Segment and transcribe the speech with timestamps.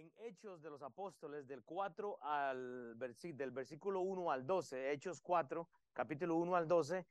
[0.00, 5.68] en Hechos de los Apóstoles, del 4 al del versículo 1 al 12, Hechos 4,
[5.92, 7.04] capítulo 1 al 12, eh,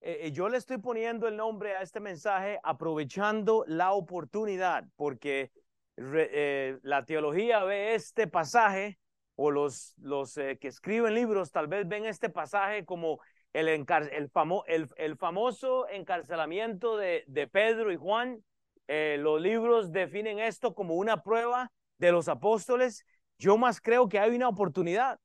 [0.00, 5.50] eh, yo le estoy poniendo el nombre a este mensaje aprovechando la oportunidad, porque
[5.96, 8.98] eh, la teología ve este pasaje,
[9.34, 13.20] o los, los que escriben libros tal vez ven este pasaje como
[13.54, 13.86] el, el,
[14.66, 18.44] el, el famoso encarcelamiento de, de Pedro y Juan.
[18.86, 23.04] los libros definen esto como una prueba de los apóstoles,
[23.38, 25.18] yo más creo que hay una oportunidad.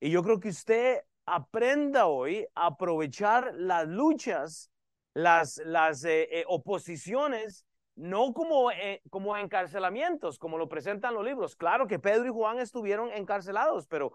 [0.00, 4.70] Y yo creo que usted aprenda hoy a aprovechar las luchas,
[5.14, 5.58] las,
[6.04, 11.56] eh, eh, oposiciones, no como, eh, como encarcelamientos, como lo presentan los libros.
[11.56, 14.12] Claro que Pedro y Juan estuvieron encarcelados, pero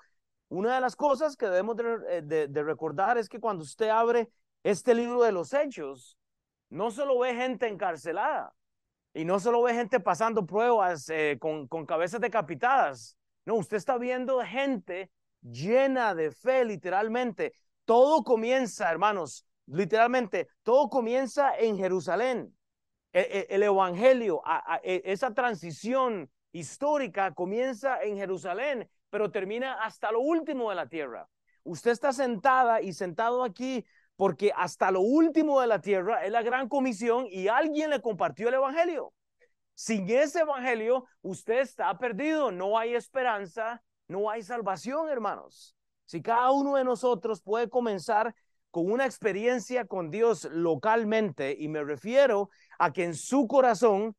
[0.49, 4.29] una de las cosas que debemos de, de recordar es que cuando usted abre
[4.63, 6.17] este libro de los hechos,
[6.69, 8.53] no solo ve gente encarcelada,
[9.17, 13.17] y no solo ve gente pasando pruebas eh, con, con cabezas decapitadas.
[13.45, 15.09] No, usted está viendo gente
[15.41, 17.53] llena de fe, literalmente.
[17.83, 22.55] Todo comienza, hermanos, literalmente, todo comienza en Jerusalén.
[23.11, 24.43] E, e, el, Evangelio,
[24.83, 31.27] e, esa transición histórica comienza en Jerusalén, pero termina hasta lo último de la tierra.
[31.63, 33.83] Usted está sentada y sentado aquí
[34.17, 38.49] porque hasta lo último de la tierra es la gran comisión y alguien le compartió
[38.49, 39.13] el evangelio.
[39.75, 45.75] Sin ese evangelio, usted está perdido, no hay esperanza, no hay salvación, hermanos.
[46.05, 48.33] Si cada uno de nosotros puede comenzar
[48.71, 54.15] con una experiencia con Dios localmente, y me refiero a que en su corazón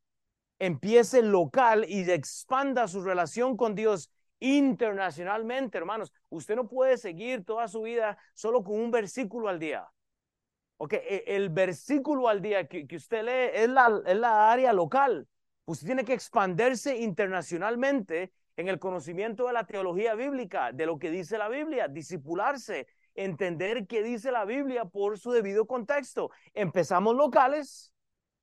[0.61, 4.11] empiece local y expanda su relación con Dios
[4.41, 6.13] internacionalmente, hermanos.
[6.29, 9.89] Usted no puede seguir toda su vida solo con un versículo al día.
[10.77, 15.27] Ok, e, el versículo al día que, usted lee es la, es la área local.
[15.65, 21.11] Usted tiene que expandirse internacionalmente en el conocimiento de la teología bíblica, de lo que
[21.11, 26.31] dice la Biblia, disipularse, entender qué dice la Biblia por su debido contexto.
[26.55, 27.93] Empezamos locales,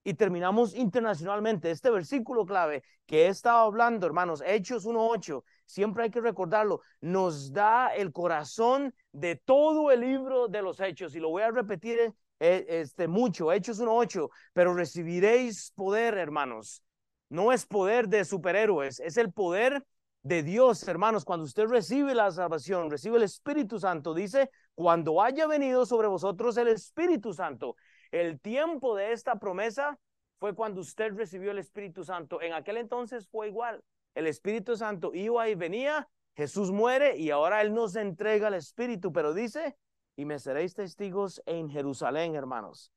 [0.05, 1.71] y terminamos internacionalmente.
[1.71, 7.51] Este versículo clave que he estado hablando, hermanos, Hechos 1.8, siempre hay que recordarlo, nos
[7.51, 11.15] da el corazón de todo el libro de los Hechos.
[11.15, 16.83] Y lo voy a repetir eh, este, mucho, Hechos 1.8, pero recibiréis poder, hermanos.
[17.29, 19.83] No es poder de superhéroes, es el poder
[20.21, 21.25] de Dios, hermanos.
[21.25, 26.57] Cuando usted recibe la salvación, recibe el Espíritu Santo, dice, cuando haya venido sobre vosotros
[26.57, 27.75] el Espíritu Santo.
[28.11, 29.97] El tiempo de esta promesa
[30.39, 32.41] fue cuando usted recibió el Espíritu Santo.
[32.41, 33.83] En aquel entonces fue igual.
[34.13, 39.11] El Espíritu Santo iba y venía, Jesús muere y ahora Él nos entrega el Espíritu,
[39.11, 39.75] pero dice,
[40.15, 42.91] y me seréis testigos en Jerusalén, hermanos.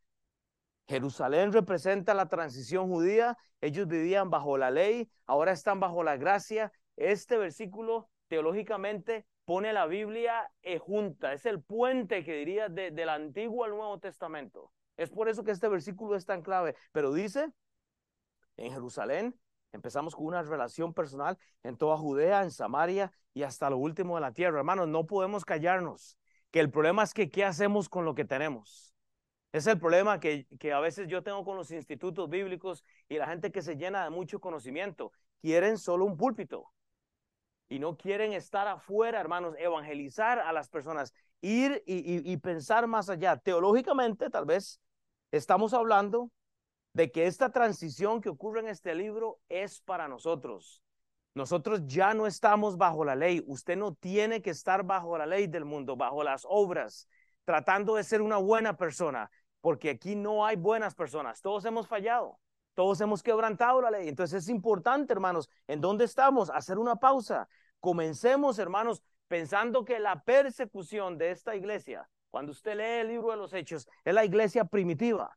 [0.88, 3.36] Jerusalén representa la transición judía.
[3.60, 6.72] Ellos vivían bajo la ley, ahora están bajo la gracia.
[6.96, 11.32] Este versículo teológicamente pone la Biblia eh, junta.
[11.32, 14.72] Es el puente que diría del Antiguo al Nuevo Testamento.
[14.98, 16.74] Es por eso que este versículo es tan clave.
[16.92, 17.50] Pero dice,
[18.58, 19.38] en Jerusalén
[19.72, 24.20] empezamos con una relación personal en toda Judea, en Samaria y hasta lo último de
[24.22, 24.58] la tierra.
[24.58, 26.18] Hermanos, no podemos callarnos,
[26.50, 28.92] que el problema es que qué hacemos con lo que tenemos.
[29.52, 33.26] Es el problema que, que a veces yo tengo con los institutos bíblicos y la
[33.26, 35.12] gente que se llena de mucho conocimiento.
[35.40, 36.72] Quieren solo un púlpito
[37.68, 43.08] y no quieren estar afuera, hermanos, evangelizar a las personas, ir y, y pensar más
[43.08, 43.36] allá.
[43.36, 44.80] Teológicamente, tal vez
[45.30, 46.30] Estamos hablando
[46.94, 50.82] de que esta transición que ocurre en este libro es para nosotros.
[51.34, 53.44] Nosotros ya no estamos bajo la ley.
[53.46, 57.06] Usted no tiene que estar bajo la ley del mundo, bajo las obras,
[57.44, 59.30] tratando de ser una buena persona,
[59.60, 61.42] porque aquí no hay buenas personas.
[61.42, 62.40] Todos hemos fallado,
[62.74, 64.08] todos hemos quebrantado la ley.
[64.08, 67.48] Entonces es importante, hermanos, en dónde estamos, hacer una pausa.
[67.80, 73.36] Comencemos, hermanos, pensando que la persecución de esta iglesia cuando usted lee el libro de
[73.36, 75.36] los Hechos, es la iglesia primitiva.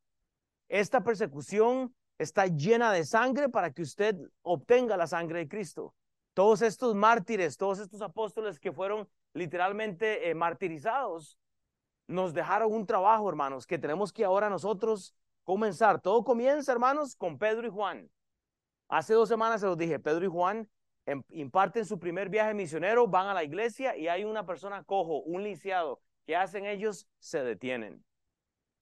[0.68, 5.96] Esta persecución está llena de sangre para que usted obtenga la sangre de Cristo.
[6.34, 11.38] Todos estos mártires, todos estos apóstoles que fueron literalmente eh, martirizados,
[12.08, 16.02] nos dejaron un trabajo, hermanos, que tenemos que ahora nosotros comenzar.
[16.02, 18.10] Todo comienza, hermanos, con Pedro y Juan.
[18.88, 20.70] Hace dos semanas se los dije, Pedro y Juan
[21.06, 25.22] em, imparten su primer viaje misionero, van a la iglesia y hay una persona cojo,
[25.22, 26.02] un lisiado,
[26.32, 27.10] ¿Qué hacen ellos?
[27.20, 28.06] Se detienen.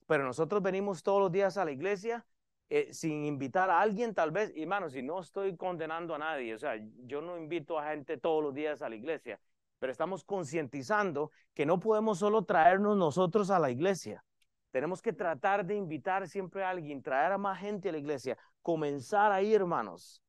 [0.06, 2.24] Pero nosotros venimos todos los días a la iglesia
[2.70, 6.60] eh, sin invitar a alguien, tal vez, hermano, si no estoy condenando a nadie, o
[6.60, 6.76] sea,
[7.08, 9.40] yo no invito a gente todos los días a la iglesia,
[9.80, 14.24] pero estamos concientizando que no podemos solo traernos nosotros a la iglesia.
[14.70, 18.38] Tenemos que tratar de invitar siempre a alguien, traer a más gente a la iglesia,
[18.62, 20.22] comenzar ahí, hermanos.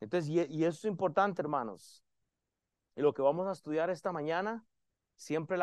[0.00, 2.02] Entonces, y, y eso es importante, hermanos.
[2.96, 4.66] Y lo que vamos a estudiar esta mañana,
[5.18, 5.58] siempre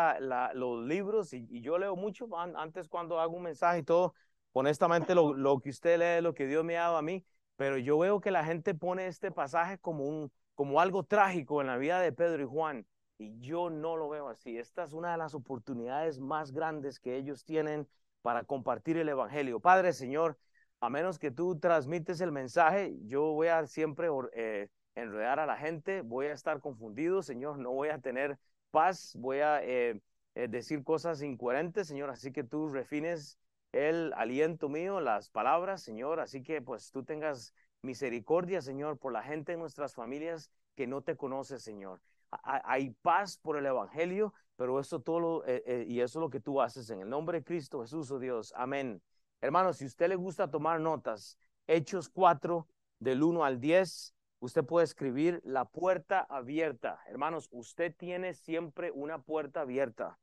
[0.54, 4.14] los libros, y, yo leo mucho antes cuando hago un mensaje y todo,
[4.54, 7.26] honestamente lo, lo que usted lee, lo que Dios me ha dado a mí,
[7.56, 11.68] pero yo veo que la gente pone este pasaje como, un, como algo trágico en
[11.68, 12.86] la vida de Pedro y Juan.
[13.18, 14.58] Y yo no lo veo así.
[14.58, 17.88] Esta es una de las oportunidades más grandes que ellos tienen
[18.22, 19.62] para compartir el Evangelio.
[19.62, 20.38] Padre, Señor,
[20.82, 25.56] a menos que tú transmites el mensaje, yo voy a siempre eh, enredar a la
[25.58, 28.38] gente, voy a estar confundido, Señor, no voy a tener
[28.76, 30.02] paz, voy a eh,
[30.36, 33.40] eh, decir cosas incoherentes, Señor, así que tú refines
[33.72, 39.24] el aliento mío, las palabras, Señor, así que pues tú tengas misericordia, Señor, por la
[39.24, 42.02] gente en nuestras familias que no te conoce, Señor.
[42.44, 45.44] Hay paz por el Evangelio, pero eso todo lo,
[45.88, 48.52] y eso es lo que tú haces en el nombre de Cristo Jesús, oh Dios.
[48.58, 49.02] Amén.
[49.40, 52.68] Hermanos, si usted le gusta tomar notas, Hechos 4,
[53.00, 57.00] del 1 al 10, usted puede escribir la puerta abierta.
[57.08, 60.18] Hermanos, usted tiene siempre una puerta abierta.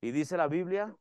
[0.00, 0.96] Y dice la Biblia,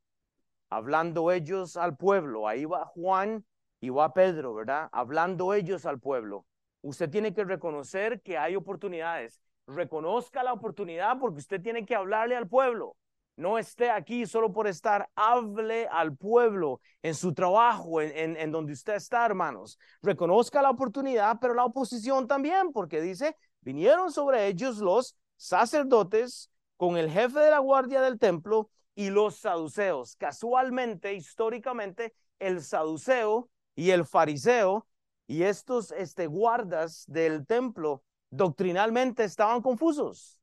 [0.69, 3.45] hablando ellos al pueblo, ahí va Juan
[3.79, 4.89] y va Pedro, ¿verdad?
[4.91, 6.45] Hablando ellos al pueblo.
[6.81, 9.41] Usted tiene que reconocer que hay oportunidades.
[9.67, 12.95] Reconozca la oportunidad porque usted tiene que hablarle al pueblo.
[13.39, 18.73] No esté aquí solo por estar, hable al pueblo en su trabajo, en, en, donde
[18.73, 19.79] usted está, hermanos.
[20.01, 26.97] Reconozca la oportunidad, pero la oposición también, porque dice, vinieron sobre ellos los sacerdotes con
[26.97, 30.17] el jefe de la guardia del templo y los saduceos.
[30.17, 34.85] Casualmente, históricamente, el saduceo y el fariseo
[35.27, 40.38] y estos este, guardas del templo doctrinalmente estaban confusos.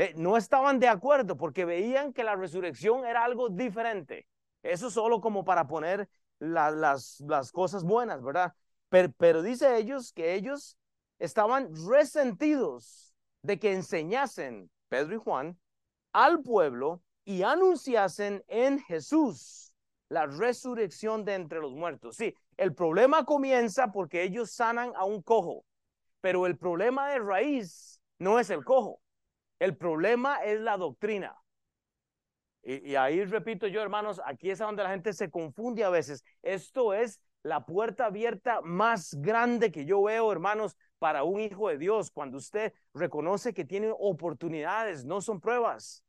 [0.00, 4.26] Eh, no estaban de acuerdo porque veían que la resurrección era algo diferente.
[4.62, 6.08] Eso solo como para poner
[6.38, 8.54] las, las cosas buenas, ¿verdad?
[8.88, 10.78] Pero, pero dice ellos que ellos
[11.18, 15.58] estaban resentidos de que enseñasen, Pedro y Juan,
[16.14, 19.74] al pueblo y anunciasen en Jesús
[20.08, 22.16] la resurrección de entre los muertos.
[22.16, 25.66] Sí, el problema comienza porque ellos sanan a un cojo,
[26.22, 29.02] pero el problema de raíz no es el cojo.
[29.60, 31.36] El problema es la doctrina.
[32.62, 36.24] Y, ahí repito yo, hermanos, aquí es donde la gente se confunde a veces.
[36.42, 41.78] Esto es la puerta abierta más grande que yo veo, hermanos, para un hijo de
[41.78, 42.10] Dios.
[42.10, 46.04] Cuando usted reconoce que tiene oportunidades, no son pruebas.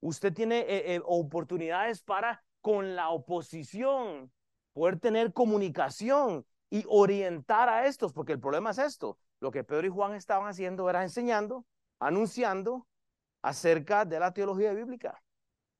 [0.00, 4.30] Usted tiene eh, eh, oportunidades para con la oposición
[4.72, 9.18] poder tener comunicación y orientar a estos, porque el problema es esto.
[9.40, 11.64] Lo que Pedro y Juan estaban haciendo era enseñando
[11.98, 12.86] anunciando
[13.42, 15.22] acerca de la teología bíblica,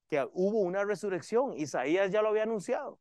[0.08, 1.56] que hubo una resurrección.
[1.56, 3.00] Isaías ya lo había anunciado.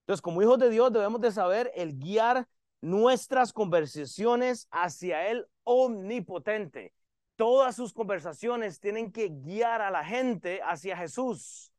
[0.00, 2.46] Entonces, como hijos de Dios debemos de saber el guiar
[2.80, 6.92] nuestras conversaciones hacia el omnipotente.
[7.36, 11.72] Todas sus conversaciones tienen que guiar a la gente hacia Jesús,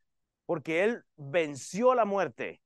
[0.45, 2.61] porque Él venció la muerte.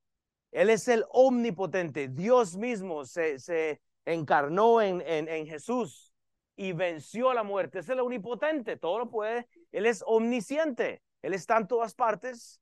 [0.51, 2.07] Él es el omnipotente.
[2.07, 6.10] Dios mismo se, se encarnó en, en, en Jesús
[6.55, 7.79] y venció la muerte.
[7.79, 9.47] Es el omnipotente, todo lo puede.
[9.71, 12.61] Él es omnisciente, Él está en todas partes.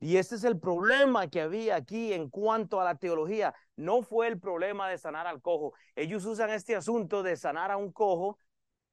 [0.00, 3.54] Y este es el problema que había aquí en cuanto a la teología.
[3.76, 5.72] No fue el problema de sanar al cojo.
[5.96, 8.38] Ellos usan este asunto de sanar a un cojo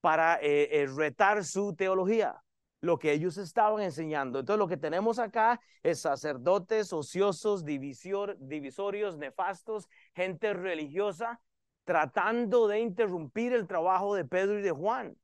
[0.01, 2.43] para eh, eh, retar su teología,
[2.81, 4.39] lo que ellos estaban enseñando.
[4.39, 11.39] Entonces lo que tenemos acá es sacerdotes ociosos, divisorios, nefastos, gente religiosa
[11.85, 15.15] tratando de interrumpir el trabajo de Pedro y de Juan.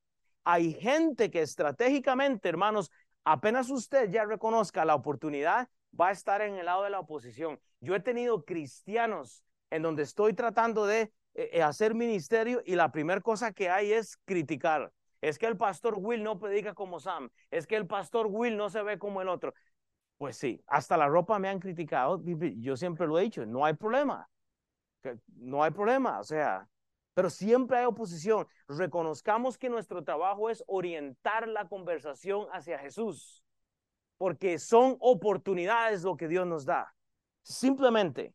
[0.44, 2.92] Hay gente que estratégicamente, hermanos,
[3.24, 5.68] apenas usted ya reconozca la oportunidad,
[6.00, 7.60] va a estar en el lado de la oposición.
[7.82, 12.92] Yo he tenido cristianos en donde estoy tratando de eh, eh, hacer ministerio y la
[12.92, 14.92] primera cosa que hay es criticar.
[15.20, 17.30] Es que el pastor Will no predica como Sam.
[17.52, 19.54] Es que el pastor Will no se ve como el otro.
[20.18, 22.22] Pues sí, hasta la ropa me han criticado.
[22.58, 24.28] Yo siempre lo he dicho, no hay problema
[25.36, 26.68] no hay problema, o sea,
[27.14, 28.48] pero siempre hay oposición.
[28.68, 33.44] Reconozcamos que nuestro trabajo es orientar la conversación hacia Jesús,
[34.18, 36.94] porque son oportunidades lo que Dios nos da.
[37.44, 38.34] Simplemente,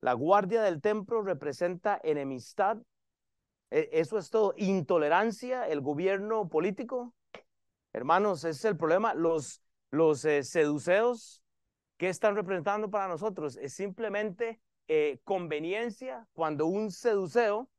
[0.00, 2.78] la guardia del templo representa enemistad.
[3.70, 4.54] E, eso es todo.
[4.56, 7.14] Intolerancia, el gobierno político.
[7.92, 9.14] Hermanos, es el problema.
[9.14, 11.42] Los, los eh, seduceos,
[11.96, 13.56] ¿qué están representando para nosotros?
[13.56, 14.60] Es simplemente
[14.92, 17.70] eh, conveniencia cuando un seduceo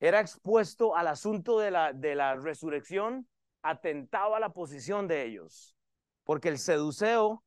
[0.00, 3.28] era expuesto al asunto de la, de la resurrección,
[3.62, 5.76] atentaba la posición de ellos,
[6.24, 7.44] porque el seduceo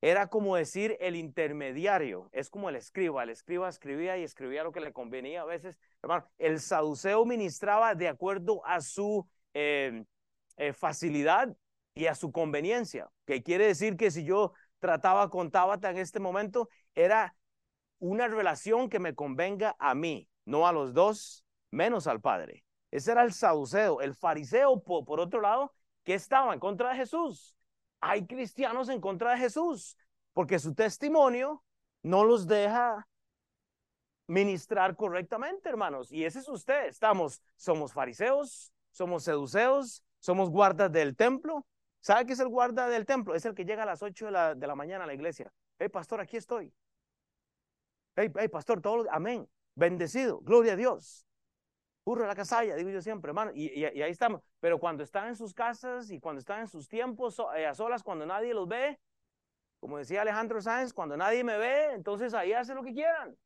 [0.00, 4.72] era como decir el intermediario, es como el escriba, el escriba escribía y escribía lo
[4.72, 5.78] que le convenía a veces.
[6.02, 9.24] Hermano, el saduceo ministraba de acuerdo a su
[9.54, 10.04] eh,
[10.56, 11.56] eh, facilidad
[11.94, 16.18] y a su conveniencia, que quiere decir que si yo trataba con Tabata en este
[16.18, 17.36] momento, era
[17.98, 22.64] una relación que me convenga a mí, no a los dos, menos al Padre.
[22.90, 24.00] Ese era el saduceo.
[24.00, 25.72] El fariseo, por, por otro lado,
[26.04, 27.54] que estaba en contra de Jesús
[28.04, 29.96] hay cristianos en contra de Jesús,
[30.34, 31.64] porque su testimonio
[32.02, 33.08] no los deja
[34.26, 36.12] ministrar correctamente, hermanos.
[36.12, 36.86] Y ese es usted.
[36.86, 41.66] Estamos, somos fariseos, somos seduceos, somos guardas del templo.
[42.00, 43.34] ¿Sabe qué es el guarda del templo?
[43.34, 45.50] Es el que llega a las 8 de la, de la mañana a la iglesia.
[45.78, 46.70] Hey, pastor, aquí estoy.
[48.16, 49.48] Hey, hey pastor, todo, amén.
[49.74, 51.26] Bendecido, gloria a Dios.
[52.04, 54.42] Burro la casalla, digo yo siempre, hermano, y, ahí estamos.
[54.60, 58.02] Pero cuando están en sus casas y cuando están en sus tiempos eh, a solas,
[58.02, 59.00] cuando nadie los ve,
[59.80, 63.36] como decía Alejandro Sáenz, cuando nadie me ve, entonces ahí hacen lo que quieran.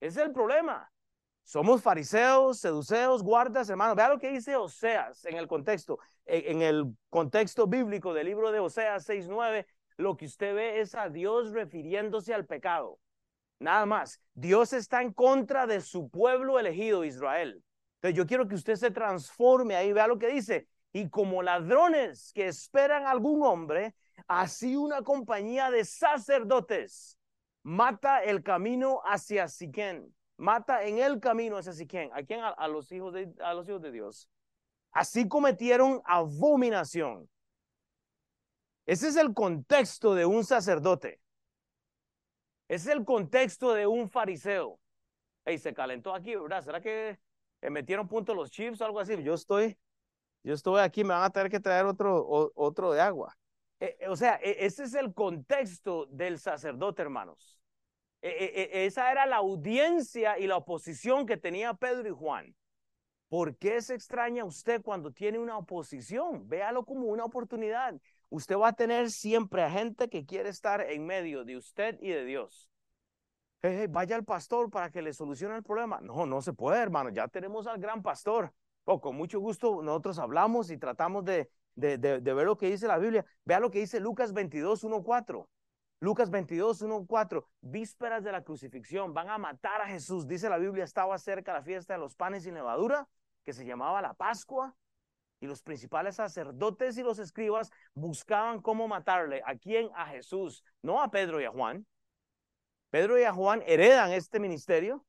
[0.00, 0.90] Ese es el problema.
[1.44, 3.96] Somos fariseos, seduceos, guardas, hermanos.
[3.96, 8.52] Vea lo que dice Oseas en el contexto, en, en el contexto bíblico del libro
[8.52, 9.64] de Oseas 6.9,
[9.96, 12.98] lo que usted ve es a Dios refiriéndose al pecado.
[13.62, 14.20] Nada más.
[14.34, 17.62] Dios está en contra de su pueblo elegido, Israel.
[17.96, 20.66] Entonces yo quiero que usted se transforme ahí, vea lo que dice.
[20.92, 23.94] Y como ladrones que esperan algún hombre,
[24.26, 27.18] así una compañía de sacerdotes
[27.62, 30.12] mata el camino hacia Siquén.
[30.36, 32.10] Mata en el camino hacia Siquén.
[32.12, 32.40] ¿A quién?
[32.40, 34.28] A, los hijos de, a los hijos de Dios.
[34.90, 37.30] Así cometieron abominación.
[38.84, 41.21] Ese es el contexto de un sacerdote.
[42.68, 44.78] Ese es el contexto de un fariseo.
[45.44, 46.62] Ey, se calentó aquí, ¿verdad?
[46.62, 47.18] ¿Será que
[47.70, 49.22] metieron punto los chips o algo así.
[49.22, 49.78] Yo estoy,
[50.42, 53.36] yo estoy aquí, me van a tener que traer otro, otro de agua.
[53.80, 57.60] Eh, eh, o sea, e, ese es el contexto del sacerdote, hermanos.
[58.20, 62.54] E, e, esa era la audiencia y la oposición que tenía Pedro y Juan.
[63.28, 66.48] ¿Por qué se extraña usted cuando tiene una oposición?
[66.48, 67.98] Véalo como una oportunidad.
[68.32, 72.08] Usted va a tener siempre a gente que quiere estar en medio de usted y
[72.08, 72.72] de Dios
[73.88, 76.00] vaya al pastor para que le solucione el problema.
[76.00, 77.10] No, no se puede, hermano.
[77.10, 78.52] Ya tenemos al gran pastor.
[78.84, 83.24] Oh, con mucho gusto nosotros hablamos y tratamos de, ver lo que dice la Biblia.
[83.44, 85.48] Vea lo que dice Lucas 22, 1, 4.
[86.00, 87.48] Lucas 22, 1, 4.
[87.60, 89.14] Vísperas de la crucifixión.
[89.14, 90.26] Van a matar a Jesús.
[90.26, 93.08] Dice la Biblia, estaba cerca la fiesta de los panes y levadura,
[93.44, 94.74] que se llamaba la Pascua.
[95.42, 99.42] Y los principales sacerdotes y los escribas buscaban cómo matarle.
[99.44, 99.90] ¿A quién?
[99.94, 100.64] A Jesús.
[100.80, 101.86] No a Pedro y a Juan
[102.92, 105.02] Pedro y a Juan heredan este ministerio.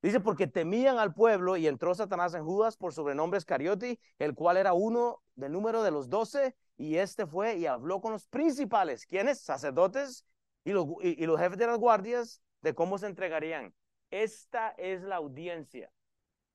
[0.00, 4.56] Dice, porque temían al pueblo y entró Satanás en Judas por sobrenombre Iscariote, el cual
[4.56, 9.04] era uno del número de los doce, y este fue y habló con los principales,
[9.04, 9.40] ¿quiénes?
[9.40, 10.24] Sacerdotes
[10.62, 13.74] y los, y, los jefes de las guardias, de cómo se entregarían.
[14.10, 15.90] Esta es la audiencia.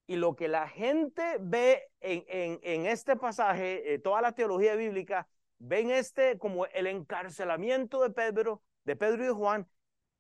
[0.10, 5.28] Y lo que la gente ve en, este pasaje, eh, toda la teología bíblica,
[5.60, 9.70] ven este como el encarcelamiento de Pedro, de Pedro y de Juan,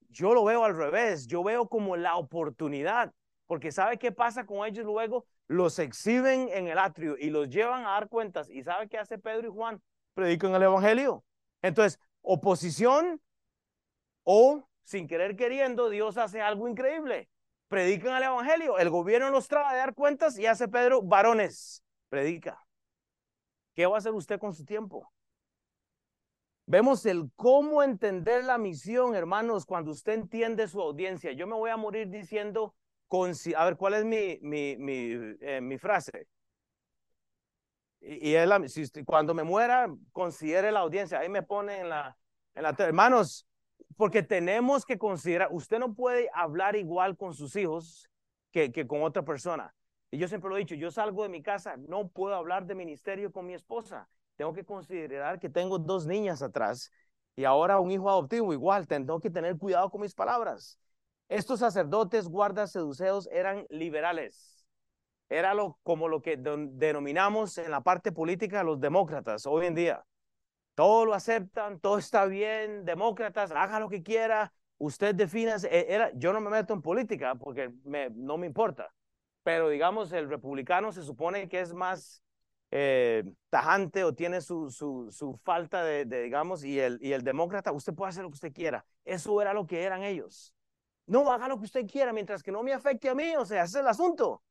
[0.09, 3.11] yo lo veo al revés, yo veo como la oportunidad,
[3.47, 5.25] porque ¿sabe qué pasa con ellos luego?
[5.47, 8.47] Los exhiben en el atrio y los llevan a dar cuentas.
[8.47, 9.81] ¿Y sabe qué hace Pedro y Juan?
[10.13, 11.23] Predican el Evangelio.
[11.63, 13.19] Entonces, oposición
[14.21, 17.27] o sin querer queriendo, Dios hace algo increíble.
[17.69, 22.65] Predican el Evangelio, el gobierno los trae a dar cuentas y hace Pedro, varones, predica.
[23.75, 25.07] ¿Qué va a hacer usted con su tiempo?
[26.65, 31.31] Vemos el cómo entender la misión, hermanos, cuando usted entiende su audiencia.
[31.31, 32.75] Yo me voy a morir diciendo,
[33.55, 36.27] a ver, ¿cuál es mi, mi, mi, eh, frase?
[38.01, 38.61] Y, es la,
[39.05, 41.19] cuando me muera, considere la audiencia.
[41.19, 42.17] Ahí me pone en la,
[42.55, 42.75] en la...
[42.77, 43.47] Hermanos,
[43.97, 48.09] porque tenemos que considerar, usted no puede hablar igual con sus hijos
[48.51, 49.73] que, que con otra persona.
[50.11, 52.75] Y yo siempre lo he dicho, yo salgo de mi casa, no puedo hablar de
[52.75, 54.09] ministerio con mi esposa
[54.39, 56.89] tengo que considerar que tengo dos niñas atrás
[57.35, 60.79] y ahora un hijo adoptivo igual, tengo que tener cuidado con mis palabras.
[61.27, 64.65] Estos sacerdotes, guardas, seduceos eran liberales.
[65.27, 70.05] Era lo, como lo que denominamos en la parte política los demócratas hoy en día.
[70.79, 76.31] Todo lo aceptan, todo está bien, demócratas, haga lo que quiera, usted defina, e, yo
[76.31, 78.89] no me meto en política porque no me importa,
[79.43, 82.23] pero digamos, el republicano se supone que es más
[82.71, 87.93] eh, tajante o tiene su, su, falta de, digamos, y el, y el demócrata, usted
[87.93, 88.85] puede hacer lo que usted quiera.
[89.03, 90.55] Eso era lo que eran ellos.
[91.07, 93.63] No, haga lo que usted quiera mientras que no me afecte a mí, o sea,
[93.63, 94.43] ese es el asunto.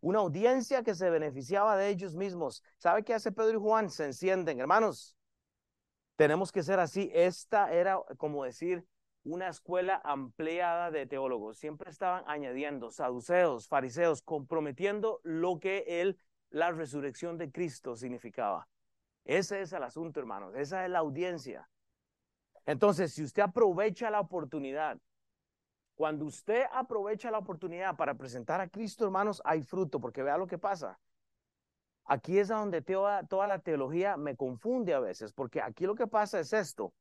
[0.00, 2.64] Una audiencia que se beneficiaba de ellos mismos.
[2.78, 3.90] ¿Sabe qué hace Pedro y Juan?
[3.90, 5.16] Se encienden, hermanos.
[6.22, 7.10] Tenemos que ser así.
[7.12, 8.86] Esta era, como decir,
[9.24, 11.58] una escuela ampliada de teólogos.
[11.58, 18.68] Siempre estaban añadiendo saduceos, fariseos, comprometiendo lo que él, la resurrección de Cristo significaba.
[19.24, 20.54] Ese es el asunto, hermanos.
[20.54, 21.68] Esa es la audiencia.
[22.66, 25.00] Entonces, si usted aprovecha la oportunidad,
[25.96, 30.46] cuando usted aprovecha la oportunidad para presentar a Cristo, hermanos, hay fruto, porque vea lo
[30.46, 31.00] que pasa.
[32.04, 36.40] Aquí es donde toda, la teología me confunde a veces, porque aquí lo que pasa
[36.40, 36.92] es esto.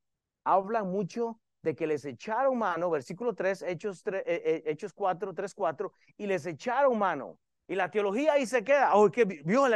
[0.43, 5.33] Hablan mucho de que les echaron mano, versículo 3, Hechos, 3, eh, eh, Hechos 4,
[5.33, 7.37] 3, 4, y les echaron mano.
[7.67, 8.95] Y la teología ahí se queda.
[8.95, 9.73] Oh, que vio el,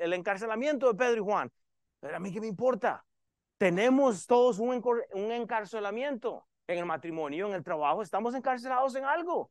[0.00, 1.50] el, encarcelamiento de Pedro y Juan.
[2.00, 3.04] Pero a mí qué me importa.
[3.58, 8.02] Tenemos todos un encarcelamiento en el matrimonio, en el trabajo.
[8.02, 9.50] Estamos encarcelados en algo.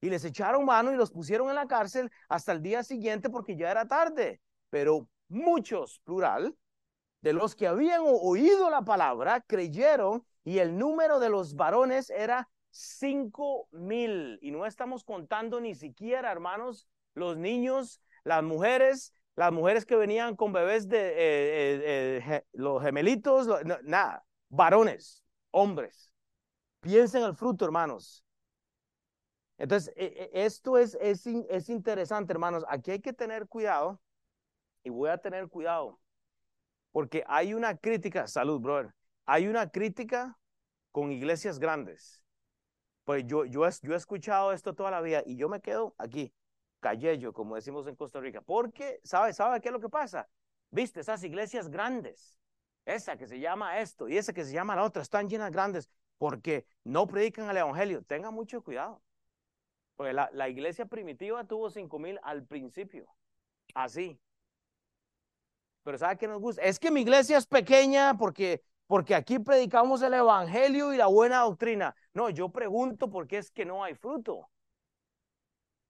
[0.00, 3.56] Y les echaron mano y los pusieron en la cárcel hasta el día siguiente porque
[3.56, 4.40] ya era tarde.
[4.70, 6.56] Pero muchos, plural,
[7.22, 12.48] de los que habían oído la palabra, creyeron y el número de los varones era
[12.70, 14.38] cinco mil.
[14.42, 20.36] Y no estamos contando ni siquiera, hermanos, los niños, las mujeres, las mujeres que venían
[20.36, 23.48] con bebés de eh, eh, eh, los gemelitos,
[23.84, 26.10] nada, varones, hombres.
[26.80, 28.23] Piensen el fruto, hermanos.
[29.58, 32.64] Entonces, esto es, es, es interesante, hermanos.
[32.68, 34.00] Aquí hay que tener cuidado
[34.82, 36.00] y voy a tener cuidado
[36.94, 38.94] porque hay una crítica, salud, brother,
[39.26, 40.38] hay una crítica
[40.92, 42.22] con iglesias grandes.
[43.02, 46.32] Pues yo, yo, yo he escuchado esto toda la vida y yo me quedo aquí,
[46.78, 50.28] callello, como decimos en Costa Rica, porque, ¿sabe, ¿sabe qué es lo que pasa?
[50.70, 52.38] Viste, esas iglesias grandes,
[52.84, 55.90] esa que se llama esto y esa que se llama la otra, están llenas grandes
[56.16, 58.04] porque no predican el evangelio.
[58.04, 59.02] Tenga mucho cuidado.
[59.96, 63.06] Porque la, la iglesia primitiva tuvo cinco mil al principio,
[63.74, 64.18] así.
[65.82, 66.62] Pero ¿sabe qué nos gusta?
[66.62, 71.40] Es que mi iglesia es pequeña porque porque aquí predicamos el evangelio y la buena
[71.40, 71.94] doctrina.
[72.12, 74.48] No, yo pregunto por qué es que no hay fruto.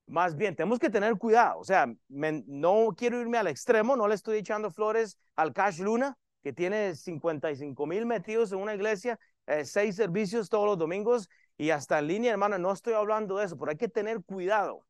[0.07, 1.59] Más bien, tenemos que tener cuidado.
[1.59, 6.17] O sea, no quiero irme al extremo, no le estoy echando flores al Cash Luna,
[6.43, 11.71] que tiene 55 mil metidos en una iglesia, eh, seis servicios todos los domingos y
[11.71, 12.59] hasta en línea, hermano.
[12.59, 14.85] No estoy hablando de eso, pero hay que tener cuidado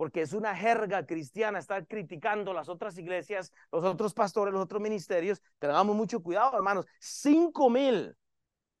[0.00, 4.80] porque es una jerga cristiana estar criticando las otras iglesias, los otros pastores, los otros
[4.80, 5.42] ministerios.
[5.58, 6.86] Tengamos mucho cuidado, hermanos.
[6.98, 8.16] Cinco mil.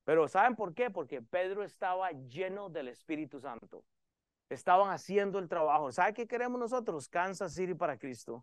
[0.04, 0.88] Pero ¿saben por qué?
[0.88, 3.84] Porque Pedro estaba lleno del Espíritu Santo.
[4.48, 5.92] Estaban haciendo el trabajo.
[5.92, 7.06] ¿Saben qué queremos nosotros?
[7.06, 8.42] Kansas City para Cristo.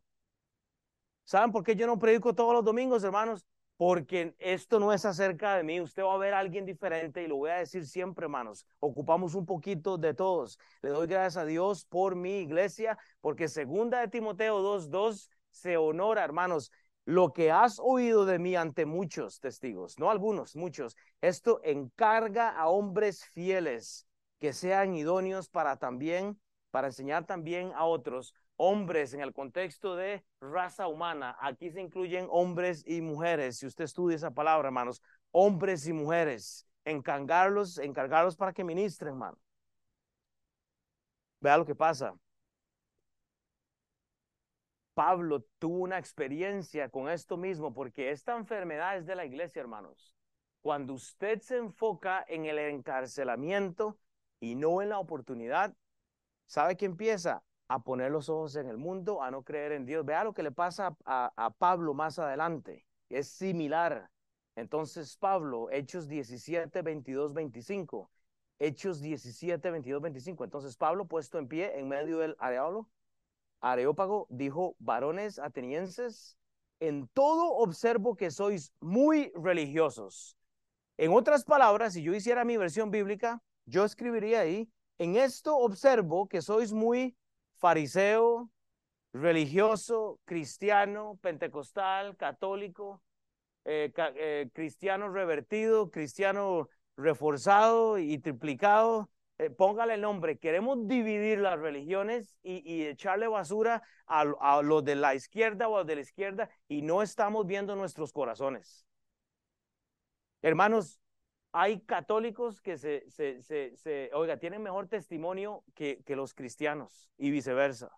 [1.23, 3.43] ¿Saben por qué yo no predico todos los domingos, hermanos?
[3.77, 5.79] Porque esto no es acerca de mí.
[5.79, 8.65] Usted va a ver a alguien diferente y lo voy a decir siempre, hermanos.
[8.79, 10.59] Ocupamos un poquito de todos.
[10.81, 16.23] Le doy gracias a Dios por mi iglesia, porque segunda de Timoteo 2.2 se honora,
[16.23, 16.71] hermanos.
[17.05, 22.67] Lo que has oído de mí ante muchos testigos, no algunos, muchos, esto encarga a
[22.67, 24.05] hombres fieles
[24.39, 26.37] que sean idóneos para también,
[26.69, 31.37] para enseñar también a otros hombres en el contexto de raza humana.
[31.39, 33.57] Aquí se incluyen hombres y mujeres.
[33.57, 39.37] Si usted estudia esa palabra, hermanos, hombres y mujeres, encargarlos, encargarlos para que ministren, hermano.
[41.39, 42.15] Vea lo que pasa.
[44.95, 50.15] Pablo tuvo una experiencia con esto mismo, porque esta enfermedad es de la iglesia, hermanos.
[50.61, 53.99] Cuando usted se enfoca en el encarcelamiento
[54.39, 55.75] y no en la oportunidad,
[56.47, 57.43] ¿sabe qué empieza?
[57.67, 60.05] A poner los ojos en el mundo, a no creer en Dios.
[60.05, 62.85] Vea lo que le pasa a, Pablo más adelante.
[63.09, 64.09] Es similar.
[64.55, 68.09] Entonces Pablo, Hechos 17, 22, 25.
[68.59, 70.43] Hechos 17, 22, 25.
[70.43, 72.89] Entonces Pablo, puesto en pie en medio del areópago,
[73.59, 76.37] areópago, dijo, varones atenienses,
[76.79, 80.37] en todo observo que sois muy religiosos.
[80.97, 86.27] En otras palabras, si yo hiciera mi versión bíblica, yo escribiría ahí, en esto observo
[86.27, 87.16] que sois muy
[87.57, 88.49] fariseo,
[89.13, 93.01] religioso, cristiano, pentecostal, católico,
[93.65, 99.09] eh, eh, cristiano revertido, cristiano reforzado y triplicado.
[99.39, 100.37] Eh, póngale el nombre.
[100.37, 105.79] Queremos dividir las religiones y, echarle basura a, a los de la izquierda o a
[105.79, 108.85] los de la izquierda y no estamos viendo nuestros corazones.
[110.41, 110.99] Hermanos,
[111.51, 117.89] hay católicos que se, se, se, oiga, tienen mejor testimonio que, los cristianos y viceversa.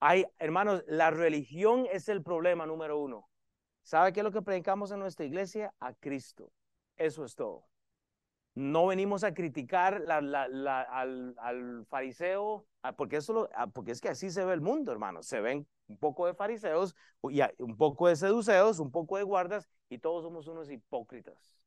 [0.00, 3.28] Hay, hermanos, la religión es el problema número uno.
[3.82, 5.74] ¿Sabe qué es lo que predicamos en nuestra iglesia?
[5.80, 6.52] A Cristo.
[6.96, 7.66] Eso es todo.
[8.54, 14.44] No venimos a criticar al, fariseo, ah, porque, eso ah, porque es que así se
[14.44, 15.22] ve el mundo, hermano.
[15.22, 16.94] Se ven un poco de fariseos,
[17.30, 21.57] y un poco de seduceos, un poco de guardas, y todos somos unos hipócritas.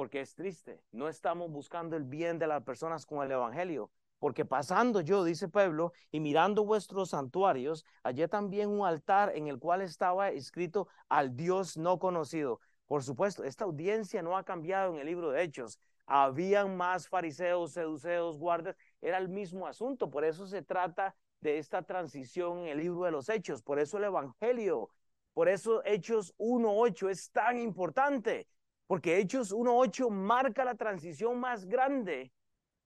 [0.00, 0.80] Porque es triste.
[0.92, 3.90] No estamos buscando el bien de las personas con el Evangelio.
[4.18, 9.58] Porque pasando yo, dice Pueblo, y mirando vuestros santuarios, hallé también un altar en el
[9.58, 12.60] cual estaba escrito al Dios no conocido.
[12.86, 15.78] Por supuesto, esta audiencia no ha cambiado en el libro de Hechos.
[16.06, 18.76] Habían más fariseos, seduceos, guardas.
[19.02, 20.08] Era el mismo asunto.
[20.08, 23.60] Por eso se trata de esta transición en el libro de los Hechos.
[23.60, 24.88] Por eso el Evangelio,
[25.34, 28.48] por eso Hechos 1.8 es tan importante.
[28.90, 32.32] Porque Hechos 1.8 marca la transición más grande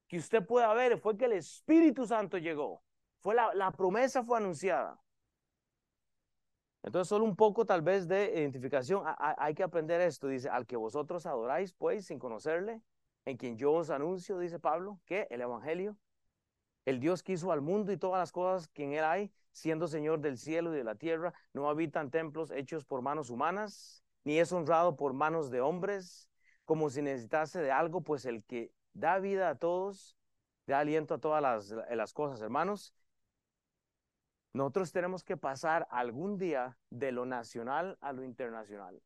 [0.07, 0.99] que usted pueda ver.
[0.99, 2.83] Fue que el Espíritu Santo llegó.
[3.21, 5.01] Fue la, la promesa fue anunciada.
[6.83, 9.03] Entonces, solo un poco tal vez de identificación.
[9.17, 10.27] Hay que aprender esto.
[10.27, 12.83] Dice, al que vosotros adoráis, pues, sin conocerle,
[13.25, 15.97] en quien yo os anuncio, dice Pablo, que el Evangelio,
[16.85, 19.87] el Dios que hizo al mundo y todas las cosas que en él hay, siendo
[19.87, 24.39] Señor del cielo y de la tierra, no habitan templos hechos por manos humanas, ni
[24.39, 26.29] es honrado por manos de hombres,
[26.65, 30.17] como si necesitase de algo, pues el que da vida a todos,
[30.65, 31.41] da aliento a todas
[31.89, 32.93] las, cosas, hermanos,
[34.51, 38.99] nosotros tenemos que pasar algún día de lo nacional a lo internacional.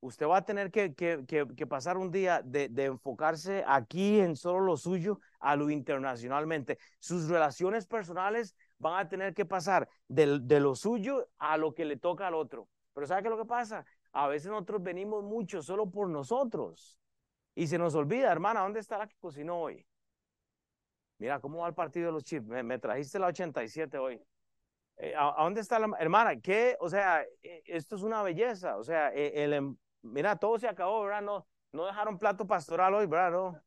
[0.00, 4.76] Usted va a tener que, que, pasar un día de, enfocarse aquí en solo lo
[4.76, 6.78] suyo a lo internacionalmente.
[6.98, 11.84] Sus relaciones personales van a tener que pasar de, de lo suyo a lo que
[11.84, 12.68] le toca al otro.
[12.94, 13.84] Pero ¿sabe qué lo que pasa?
[14.12, 16.98] A veces nosotros venimos mucho solo por nosotros.
[17.54, 19.86] Y se nos olvida, hermana, ¿dónde está la que cocinó hoy?
[21.18, 22.46] Mira, ¿cómo va el partido de los chips?
[22.46, 24.20] Me, trajiste la 87 hoy.
[24.96, 26.40] Eh, ¿A, dónde está la hermana?
[26.40, 26.76] ¿Qué?
[26.80, 28.76] O sea, e, esto es una belleza.
[28.76, 31.22] O sea, e, el, em, mira, todo se acabó, ¿verdad?
[31.22, 33.62] No, no dejaron plato pastoral hoy, ¿verdad?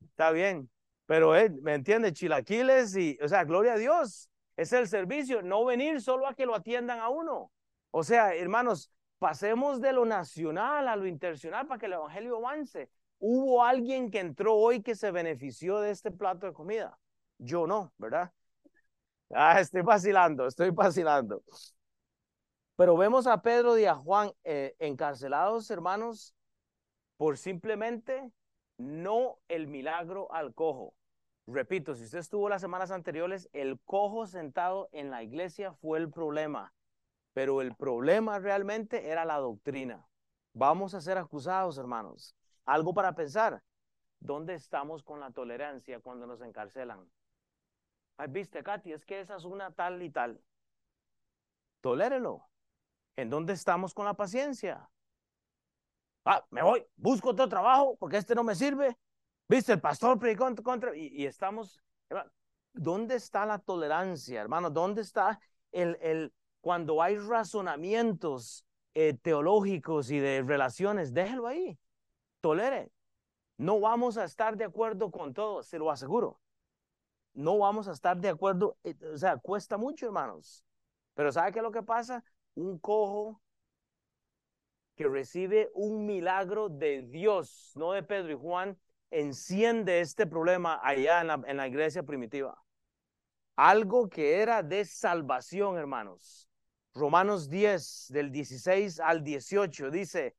[0.00, 0.70] Está bien.
[1.06, 2.12] Pero, eh, ¿me entiende?
[2.12, 4.30] Chilaquiles y, o sea, gloria a Dios.
[4.56, 7.52] Es el servicio, no venir solo a que lo atiendan a uno.
[7.90, 8.90] O sea, hermanos,
[9.22, 12.90] pasemos de lo nacional a lo internacional para que el evangelio avance.
[13.20, 16.98] Hubo alguien que entró hoy que se benefició de este plato de comida.
[17.38, 18.32] Yo no, ¿verdad?
[19.30, 21.44] Ah, estoy vacilando, estoy vacilando.
[22.74, 26.34] Pero vemos a Pedro y a Juan eh, encarcelados, hermanos,
[27.16, 28.28] por simplemente
[28.76, 30.94] no el milagro al cojo.
[31.46, 36.10] Repito, si usted estuvo las semanas anteriores, el cojo sentado en la iglesia fue el
[36.10, 36.72] problema,
[37.32, 40.06] pero el problema realmente era la doctrina.
[40.52, 42.36] Vamos a ser acusados, hermanos.
[42.64, 43.62] Algo para pensar.
[44.20, 47.10] ¿Dónde estamos con la tolerancia cuando nos encarcelan?
[48.16, 50.40] Ay, viste, Katy, es que esa es una tal y tal.
[51.80, 52.46] Tolérelo.
[53.16, 54.88] ¿En dónde estamos con la paciencia?
[56.24, 58.96] Ah, me voy, busco otro trabajo porque este no me sirve.
[59.48, 61.82] Viste, el pastor predicó contra, y, estamos.
[62.72, 64.70] ¿Dónde está la tolerancia, hermano?
[64.70, 65.40] ¿Dónde está
[65.72, 71.12] el, el cuando hay razonamientos eh, teológicos y de relaciones?
[71.12, 71.78] Déjelo ahí.
[72.40, 72.90] Tolere.
[73.58, 76.40] No vamos a estar de acuerdo con todo, se lo aseguro
[77.34, 78.76] no vamos a estar de acuerdo.
[78.84, 80.64] Eh, o sea, cuesta mucho, hermanos.
[81.14, 82.24] Pero ¿sabe qué es lo que pasa?
[82.54, 83.40] Un cojo
[84.94, 88.78] que recibe un milagro de Dios, no de Pedro y Juan,
[89.10, 92.62] enciende este problema allá en la, en la iglesia primitiva.
[93.56, 96.48] Algo que era de salvación, hermanos.
[96.94, 100.36] Romanos 10, del 16 al 18, dice,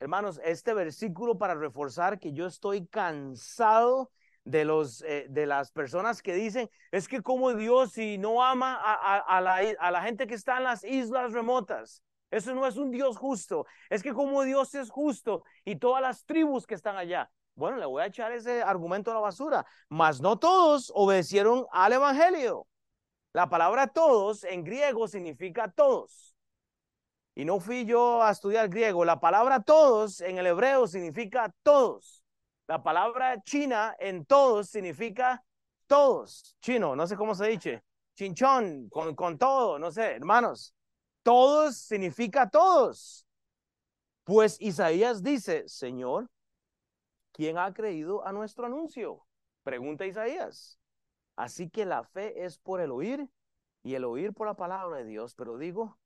[0.00, 4.10] hermanos, este versículo para reforzar que yo estoy cansado
[4.44, 8.74] de, los, eh, de las personas que dicen, es que como Dios si no ama
[8.74, 12.02] a, a, la, a la gente que está en las islas remotas.
[12.30, 13.66] Eso no es un Dios justo.
[13.88, 17.30] Es que como Dios es justo y todas las tribus que están allá.
[17.54, 19.66] Bueno, le voy a echar ese argumento a la basura.
[19.88, 22.66] Mas no todos obedecieron al Evangelio.
[23.32, 26.34] La palabra todos en griego significa todos.
[27.34, 29.04] Y no fui yo a estudiar griego.
[29.04, 32.24] La palabra todos en el hebreo significa todos.
[32.66, 35.44] La palabra china en todos significa
[35.86, 36.56] todos.
[36.60, 37.84] Chino, no sé cómo se dice.
[38.14, 40.74] Chinchón, con, con todo, no sé, hermanos.
[41.22, 43.24] Todos significa todos.
[44.24, 46.28] Pues Isaías dice, Señor,
[47.32, 49.24] ¿quién ha creído a nuestro anuncio?
[49.62, 50.78] Pregunta Isaías.
[51.38, 53.30] Así que la fe es por el oír
[53.84, 55.36] y el oír por la palabra de Dios.
[55.36, 55.96] Pero digo,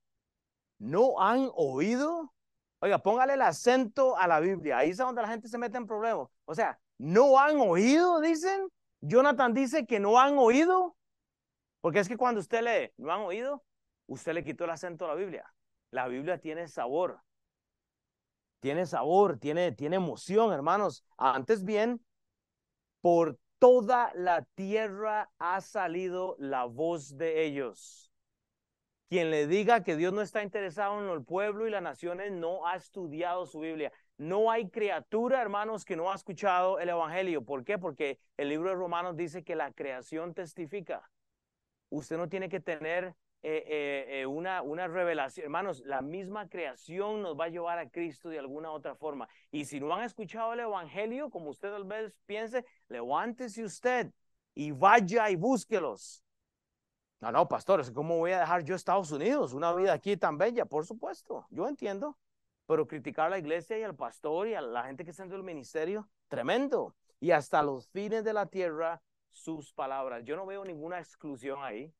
[0.78, 2.34] ¿no han oído?
[2.80, 4.76] Oiga, póngale el acento a la Biblia.
[4.76, 6.28] Ahí es donde la gente se mete en problemas.
[6.44, 8.20] O sea, ¿no han oído?
[8.20, 8.68] Dicen.
[9.00, 10.96] Jonathan dice que no han oído.
[11.80, 13.64] Porque es que cuando usted lee, no han oído,
[14.08, 15.50] usted le quitó el acento a la Biblia.
[15.92, 17.22] La Biblia tiene sabor.
[18.60, 21.04] tiene sabor, tiene, tiene emoción, hermanos.
[21.16, 22.04] Antes bien,
[23.00, 28.11] por toda la tierra ha salido la voz de ellos.
[29.09, 32.66] Quien le diga que Dios no está interesado en el pueblo y las naciones no
[32.66, 33.92] ha estudiado su Biblia.
[34.18, 37.44] No hay criatura, hermanos, que no ha escuchado el Evangelio.
[37.44, 37.79] ¿Por qué?
[37.79, 41.09] Porque el libro de Romanos dice que la creación testifica.
[41.88, 45.44] Usted no tiene que tener eh, eh, eh, una, una revelación.
[45.44, 49.28] Hermanos, la misma creación nos va a llevar a Cristo de alguna otra forma.
[49.50, 54.12] Y si no han escuchado el Evangelio, como usted tal vez piense, levántese usted
[54.55, 56.22] y vaya y búsquelos.
[57.20, 59.52] No, no, pastores, ¿cómo voy a dejar yo Estados Unidos?
[59.55, 62.16] Una vida aquí tan bella, por supuesto, yo entiendo.
[62.66, 65.33] Pero criticar a la iglesia y al pastor y a la gente que está en
[65.33, 66.94] el ministerio, tremendo.
[67.18, 70.22] Y hasta los fines de la tierra, sus palabras.
[70.24, 71.92] Yo no veo ninguna exclusión ahí.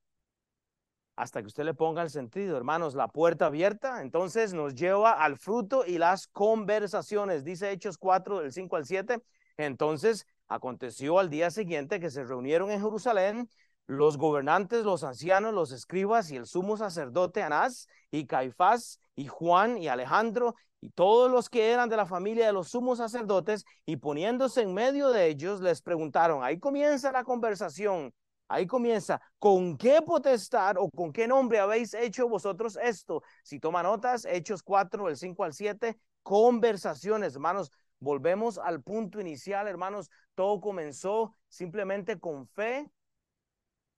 [1.17, 5.37] Hasta que usted le ponga el sentido, hermanos, la puerta abierta, entonces nos lleva al
[5.37, 7.45] fruto y las conversaciones.
[7.45, 9.23] Dice Hechos 4, del 5 al 7.
[9.59, 13.49] Entonces aconteció al día siguiente que se reunieron en Jerusalén
[13.87, 19.77] los gobernantes, los ancianos, los escribas y el sumo sacerdote Anás y Caifás y Juan
[19.79, 23.97] y Alejandro y todos los que eran de la familia de los sumos sacerdotes y
[23.97, 28.13] poniéndose en medio de ellos les preguntaron, ahí comienza la conversación,
[28.53, 33.23] ahí comienza, ¿con qué potestad o con qué nombre habéis hecho vosotros esto?
[33.43, 39.67] Si toma notas, Hechos 4, del 5 al 7, conversaciones, hermanos, volvemos al punto inicial,
[39.69, 42.91] hermanos, todo comenzó simplemente con fe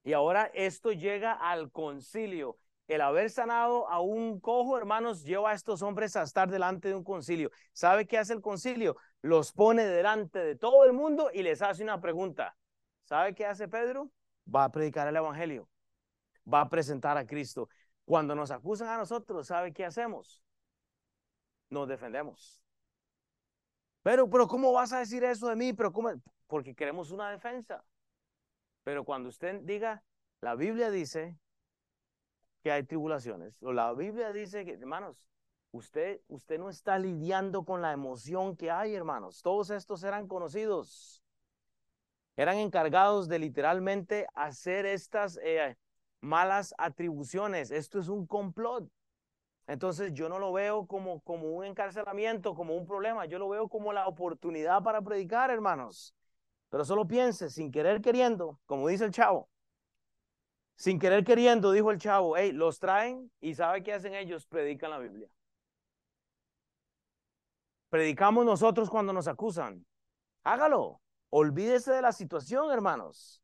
[0.03, 2.57] y ahora esto llega al concilio.
[2.87, 6.95] El haber sanado a un cojo, hermanos, lleva a estos hombres a estar delante de
[6.95, 7.49] un concilio.
[7.73, 8.95] ¿Sabe qué hace el concilio?
[9.21, 12.55] Los pone delante de todo el mundo y les hace una pregunta.
[13.03, 14.11] ¿Sabe qué hace Pedro?
[14.53, 15.67] Va a predicar el Evangelio.
[16.51, 17.69] Va a presentar a Cristo.
[18.05, 20.43] Cuando nos acusan a nosotros, ¿sabe qué hacemos?
[21.69, 22.61] Nos defendemos.
[24.03, 25.73] Pero, pero, ¿cómo vas a decir eso de mí?
[25.73, 26.11] Pero, ¿cómo?
[26.45, 27.83] Porque queremos una defensa.
[28.83, 30.03] Pero cuando usted diga,
[30.41, 31.35] la Biblia dice
[32.61, 35.27] que hay tribulaciones, o la Biblia dice que, hermanos,
[35.71, 39.41] usted, usted no está lidiando con la emoción que hay, hermanos.
[39.41, 41.24] Todos estos eran conocidos.
[42.37, 45.77] Eran encargados de literalmente hacer estas eh,
[46.21, 47.71] malas atribuciones.
[47.71, 48.89] Esto es un complot.
[49.67, 53.25] Entonces yo no lo veo como, como un encarcelamiento, como un problema.
[53.25, 56.13] Yo lo veo como la oportunidad para predicar, hermanos.
[56.69, 59.49] Pero solo piense, sin querer queriendo, como dice el chavo.
[60.75, 64.45] Sin querer queriendo, dijo el chavo, hey, los traen y ¿sabe qué hacen ellos?
[64.45, 65.29] Predican la Biblia.
[67.89, 69.85] Predicamos nosotros cuando nos acusan.
[70.43, 70.99] Hágalo.
[71.37, 73.43] Olvídese de la situación, hermanos.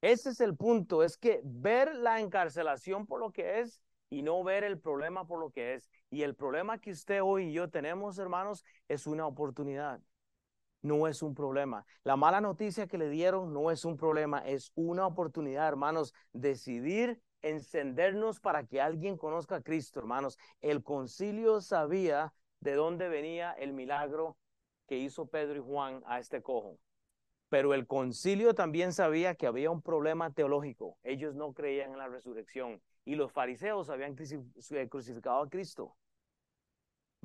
[0.00, 4.42] Ese es el punto, es que ver la encarcelación por lo que es y no
[4.42, 5.88] ver el problema por lo que es.
[6.10, 10.00] Y el problema que usted hoy y yo tenemos, hermanos, es una oportunidad
[10.80, 11.86] no es un problema.
[12.02, 17.22] La mala noticia que le dieron no es un problema, es una oportunidad, hermanos, decidir
[17.42, 20.36] encendernos para que alguien conozca a Cristo, hermanos.
[20.60, 24.36] El concilio sabía de dónde venía el milagro
[24.92, 26.78] que hizo Pedro y Juan a este cojo.
[27.48, 30.98] Pero el concilio también sabía que había un problema teológico.
[31.02, 34.14] Ellos no creían en la resurrección y los fariseos habían
[34.90, 35.96] crucificado a Cristo.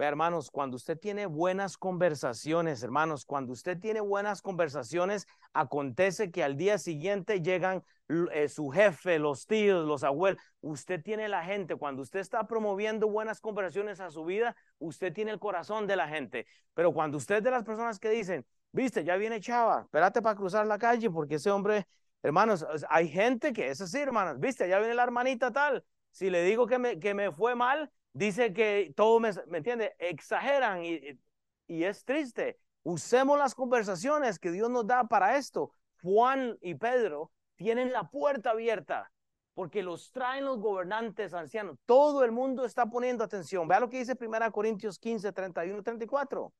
[0.06, 6.56] Hermanos, cuando usted tiene buenas conversaciones, hermanos, cuando usted tiene buenas conversaciones, acontece que al
[6.56, 7.84] día siguiente llegan
[8.32, 10.40] eh, su jefe, los tíos, los abuelos.
[10.62, 11.76] Usted tiene la gente.
[11.76, 16.08] Cuando usted está promoviendo buenas conversaciones a su vida, usted tiene el corazón de la
[16.08, 16.46] gente.
[16.76, 20.36] Pero cuando usted es de las personas que dicen, viste, ya viene Chava, espérate para
[20.36, 21.88] cruzar la calle porque ese hombre,
[22.22, 25.84] hermanos, hay gente que es así, hermanos, viste, ya viene la hermanita tal.
[26.12, 29.96] Si le digo que me, que me fue mal, dice que todo, me, ¿me entiende?
[30.00, 31.20] Exageran y,
[31.68, 32.60] y es triste.
[32.84, 35.72] Usemos las conversaciones que Dios nos da para esto.
[36.02, 39.12] Juan y Pedro tienen la puerta abierta
[39.54, 41.80] porque los traen los gobernantes ancianos.
[41.86, 43.68] Todo el mundo está poniendo atención.
[43.68, 46.54] Vea lo que dice 1 Corintios 15, 31, 34.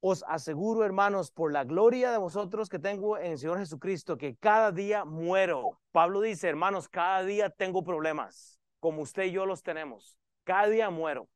[0.00, 4.34] Os aseguro, hermanos, por la gloria de vosotros que tengo en el Señor Jesucristo, que
[4.36, 5.78] cada día muero.
[5.92, 10.18] Pablo dice, hermanos, cada día tengo problemas como usted y yo los tenemos.
[10.42, 11.28] Cada día muero.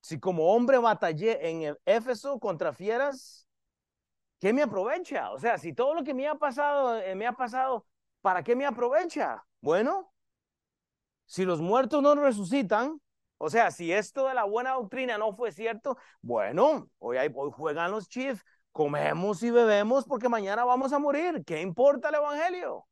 [0.00, 3.48] Si como hombre batallé en Éfeso contra fieras,
[4.38, 5.32] ¿qué me aprovecha?
[5.32, 7.84] O sea, si todo lo que me ha pasado, eh, me ha pasado,
[8.20, 9.44] ¿para qué me aprovecha?
[9.60, 10.12] Bueno,
[11.26, 13.00] si los muertos no resucitan,
[13.38, 17.90] o sea, si esto de la buena doctrina no fue cierto, bueno, hoy, hoy juegan
[17.90, 21.42] los Chiefs, comemos y bebemos porque mañana vamos a morir.
[21.44, 22.86] ¿Qué importa el Evangelio?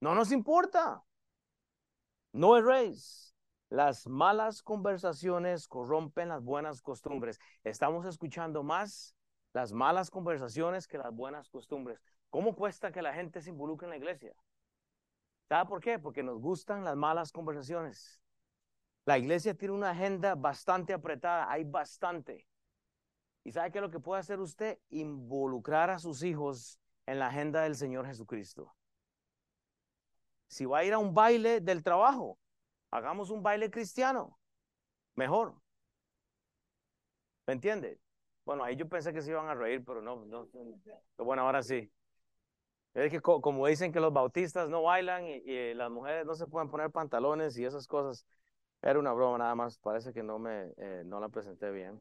[0.00, 1.02] No nos importa.
[2.32, 3.34] No erréis
[3.68, 7.38] Las malas conversaciones corrompen las buenas costumbres.
[7.64, 9.16] Estamos escuchando más
[9.52, 12.00] las malas conversaciones que las buenas costumbres.
[12.30, 14.34] ¿Cómo cuesta que la gente se involucre en la iglesia?
[15.48, 15.98] ¿Sabe por qué?
[15.98, 18.20] Porque nos gustan las malas conversaciones.
[19.06, 22.46] La iglesia tiene una agenda bastante apretada, hay bastante.
[23.44, 24.78] ¿Y sabe qué es lo que puede hacer usted?
[24.90, 28.74] Involucrar a sus hijos en la agenda del Señor Jesucristo.
[30.48, 32.38] Si va a ir a un baile del trabajo,
[32.90, 34.38] hagamos un baile cristiano.
[35.14, 35.54] Mejor.
[37.46, 38.00] ¿Me entiende?
[38.44, 40.48] Bueno, ahí yo pensé que se iban a reír, pero no, no.
[41.18, 41.90] Bueno, ahora sí.
[42.94, 46.70] Es que como dicen que los bautistas no bailan y, las mujeres no se pueden
[46.70, 48.26] poner pantalones y esas cosas,
[48.82, 49.78] era una broma nada más.
[49.78, 52.00] Parece que no me, eh, no la presenté bien.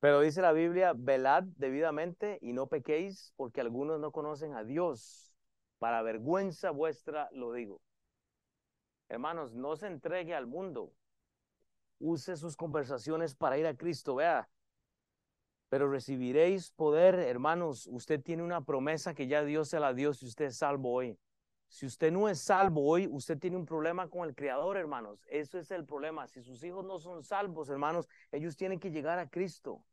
[0.00, 5.33] Pero dice la Biblia, velad debidamente y no pequéis, porque algunos no conocen a Dios.
[5.84, 7.82] Para vergüenza vuestra lo digo.
[9.10, 10.94] Hermanos, no se entregue al mundo.
[11.98, 14.14] Use sus conversaciones para ir a Cristo.
[14.14, 14.48] Vea,
[15.68, 17.86] pero recibiréis poder, hermanos.
[17.86, 21.18] Usted tiene una promesa que ya Dios se la dio si usted es salvo hoy.
[21.68, 25.26] Si usted no es salvo hoy, usted tiene un problema con el Creador, hermanos.
[25.28, 26.26] Eso es el problema.
[26.28, 29.84] Si sus hijos no son salvos, hermanos, ellos tienen que llegar a Cristo.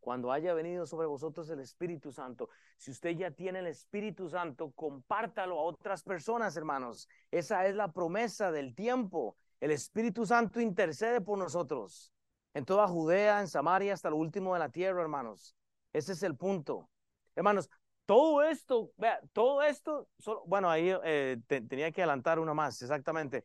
[0.00, 4.72] Cuando haya venido sobre vosotros el Espíritu Santo, si usted ya tiene el Espíritu Santo,
[4.72, 7.08] compártalo a otras personas, hermanos.
[7.30, 9.36] Esa es la promesa del tiempo.
[9.60, 12.12] El Espíritu Santo intercede por nosotros
[12.54, 15.54] en toda Judea, en Samaria, hasta lo último de la tierra, hermanos.
[15.92, 16.88] Ese es el punto.
[17.36, 17.68] Hermanos,
[18.06, 20.08] todo esto, vea, todo esto,
[20.46, 23.44] bueno, ahí eh, tenía que adelantar una más, exactamente.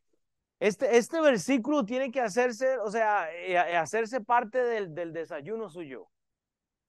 [0.59, 6.07] Este, este versículo tiene que hacerse, o sea, eh, hacerse parte del, del desayuno suyo.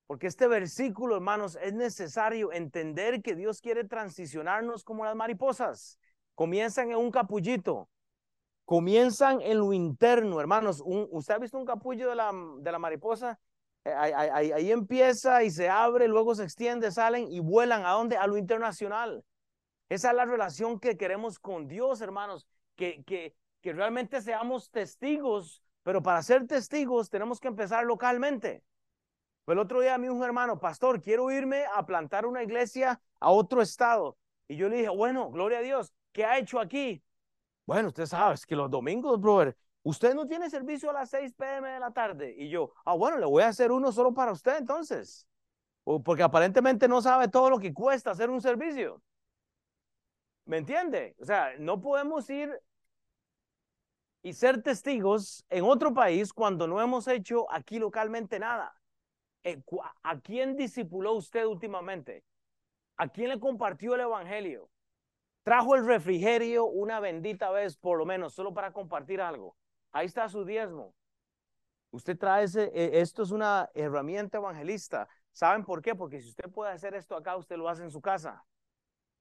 [0.07, 5.99] Porque este versículo, hermanos, es necesario entender que Dios quiere transicionarnos como las mariposas.
[6.35, 7.89] Comienzan en un capullito,
[8.65, 10.83] comienzan en lo interno, hermanos.
[10.85, 13.41] ¿Usted ha visto un capullo de la, de la mariposa?
[13.85, 17.85] Eh, ahí, ahí, empieza y se abre, luego se extiende, salen y vuelan.
[17.85, 18.17] ¿A dónde?
[18.17, 19.25] A lo internacional.
[19.89, 22.47] Esa es la relación que queremos con Dios, hermanos.
[22.77, 28.63] Que, que, que realmente seamos testigos, pero para ser testigos tenemos que empezar localmente.
[29.47, 33.63] El otro día mi un hermano, pastor, quiero irme a plantar una iglesia a otro
[33.63, 34.19] estado.
[34.49, 37.03] Y yo le dije, bueno, gloria a Dios, ¿qué ha hecho aquí?
[37.65, 41.33] Bueno, usted sabe, es que los domingos, brother, usted no tiene servicio a las 6
[41.35, 42.35] pm de la tarde.
[42.37, 45.27] Y yo, ah, bueno, le voy a hacer uno solo para usted entonces.
[46.05, 49.01] porque aparentemente no sabe todo lo que cuesta hacer un servicio.
[50.45, 51.17] ¿Me entiende?
[51.21, 52.51] O sea, no podemos ir
[54.23, 58.77] y ser testigos en otro país cuando no hemos hecho aquí localmente nada.
[59.47, 59.63] Eh,
[60.03, 62.25] ¿A quién discipuló usted últimamente?
[62.97, 64.69] ¿A quién le compartió el evangelio?
[65.45, 69.57] Trajo el refrigerio una bendita vez, por lo menos, solo para compartir algo.
[69.93, 70.97] Ahí está su diezmo.
[71.93, 75.09] Usted trae ese, e, esto es una herramienta evangelista.
[75.31, 75.95] ¿Saben por qué?
[75.95, 78.45] Porque si usted puede hacer esto acá, usted lo hace en su casa.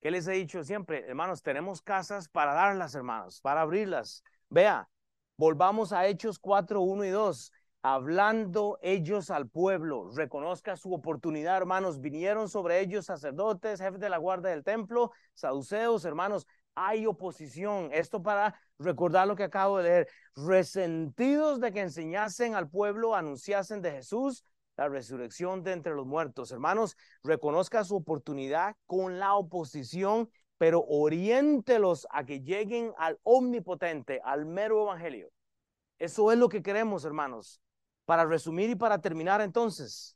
[0.01, 1.07] ¿Qué les he dicho siempre?
[1.07, 4.23] Hermanos, tenemos casas para darlas, hermanos, para abrirlas.
[4.49, 4.89] Vea,
[5.37, 7.51] volvamos a Hechos 4, 1 y 2
[7.85, 10.09] hablando ellos al pueblo.
[10.09, 12.01] Reconozca su oportunidad, hermanos.
[12.01, 16.47] Vinieron sobre ellos sacerdotes, jefes de la guardia del templo, saduceos, hermanos.
[16.73, 17.89] Hay oposición.
[17.93, 20.07] Esto para recordar lo que acabo de leer.
[20.35, 24.43] Resentidos de que enseñasen al pueblo, anunciasen de Jesús
[24.77, 26.51] la resurrección de entre los muertos.
[26.51, 34.47] Hermanos, reconozca su oportunidad con la oposición, pero oriéntelos a que lleguen al omnipotente, al
[34.47, 35.29] mero evangelio.
[35.99, 37.61] Eso es lo que queremos, hermanos.
[38.05, 40.15] Para resumir y para terminar entonces,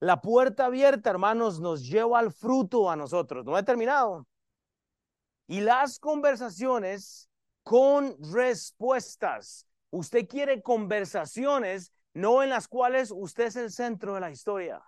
[0.00, 3.44] la puerta abierta, hermanos, nos lleva al fruto a nosotros.
[3.44, 4.26] No he terminado.
[5.46, 7.28] Y las conversaciones
[7.62, 9.66] con respuestas.
[9.90, 14.82] Usted quiere conversaciones no en las cuales usted es el centro de la historia.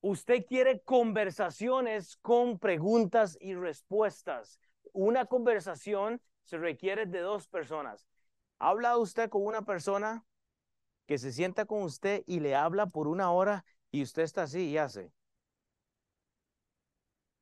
[0.00, 4.60] Usted quiere conversaciones con preguntas y respuestas.
[4.92, 8.06] Una conversación se requiere de dos personas.
[8.62, 10.24] ¿Ha usted con una persona
[11.06, 14.68] que se sienta con usted y le habla por una hora y usted está así
[14.68, 15.10] y hace?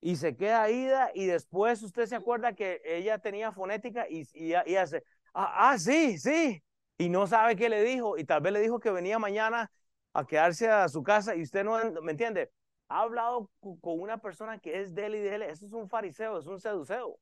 [0.01, 4.55] Y se queda ida y después usted se acuerda que ella tenía fonética y, y,
[4.55, 5.05] hace,
[5.35, 6.63] ah, ah, sí, sí.
[6.97, 9.71] Y no sabe qué le dijo y tal vez le dijo que venía mañana
[10.15, 12.51] a quedarse a su casa y usted no, ¿me entiende?
[12.89, 15.43] Ha hablado con una persona que es de él y de él.
[15.43, 17.19] Eso es un fariseo, es un seduceo.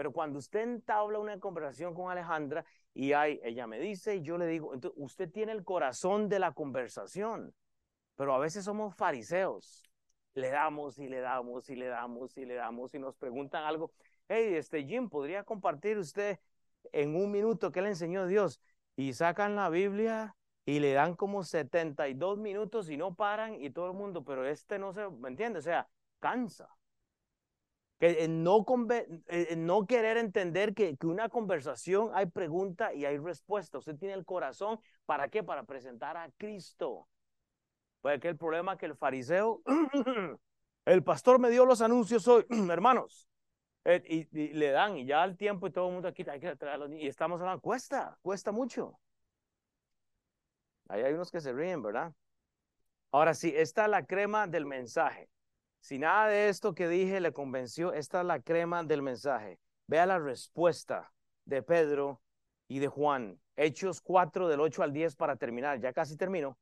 [0.00, 4.38] Pero cuando usted entabla una conversación con Alejandra y hay, ella me dice y yo
[4.38, 7.54] le digo, entonces usted tiene el corazón de la conversación,
[8.16, 9.92] pero a veces somos fariseos.
[10.32, 13.92] Le damos y le damos y le damos y le damos y nos preguntan algo.
[14.26, 16.38] Hey, este Jim, ¿podría compartir usted
[16.92, 18.58] en un minuto que le enseñó Dios
[18.96, 20.34] y sacan la Biblia
[20.64, 24.78] y le dan como 72 minutos y no paran y todo el mundo, pero este
[24.78, 25.58] no se, ¿me entiende?
[25.58, 25.90] O sea,
[26.20, 26.70] cansa.
[28.00, 28.64] Que no,
[29.58, 33.78] no querer entender que, que una conversación hay pregunta y hay respuesta.
[33.78, 35.44] Usted tiene el corazón, ¿para qué?
[35.44, 37.06] Para presentar a Cristo.
[38.00, 39.62] Pues que el problema que el fariseo,
[40.86, 43.28] el pastor me dio los anuncios hoy, hermanos,
[43.84, 46.56] eh, y, le dan, y ya al tiempo y todo el mundo aquí hay que
[46.98, 48.98] y estamos hablando, cuesta, cuesta mucho.
[50.88, 52.12] Ahí hay unos que se ríen, ¿verdad?
[53.12, 55.28] Ahora sí, esta es la crema del mensaje.
[55.80, 59.58] Si nada de esto que dije le convenció, esta es la crema del mensaje.
[59.86, 61.12] Vea la respuesta
[61.44, 62.20] de Pedro
[62.68, 63.40] y de Juan.
[63.56, 65.80] Hechos 4 del 8 al 10 para terminar.
[65.80, 66.58] Ya casi termino.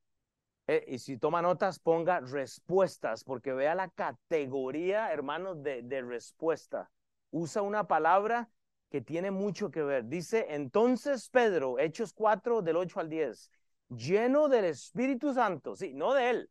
[0.67, 6.91] Eh, y si toma notas, ponga respuestas, porque vea la categoría, hermanos, de, de respuesta.
[7.31, 8.49] Usa una palabra
[8.91, 10.05] que tiene mucho que ver.
[10.07, 13.51] Dice, entonces Pedro, Hechos 4 del 8 al 10,
[13.89, 16.51] lleno del Espíritu Santo, sí, no de él,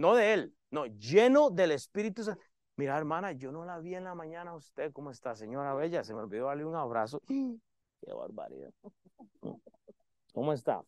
[0.00, 2.40] no de él, no, lleno del Espíritu Santo.
[2.76, 4.54] Mira, hermana, yo no la vi en la mañana.
[4.54, 6.02] ¿Usted cómo está, señora Bella?
[6.02, 7.20] Se me olvidó darle un abrazo.
[7.28, 8.72] Qué barbaridad.
[10.32, 10.82] ¿Cómo está,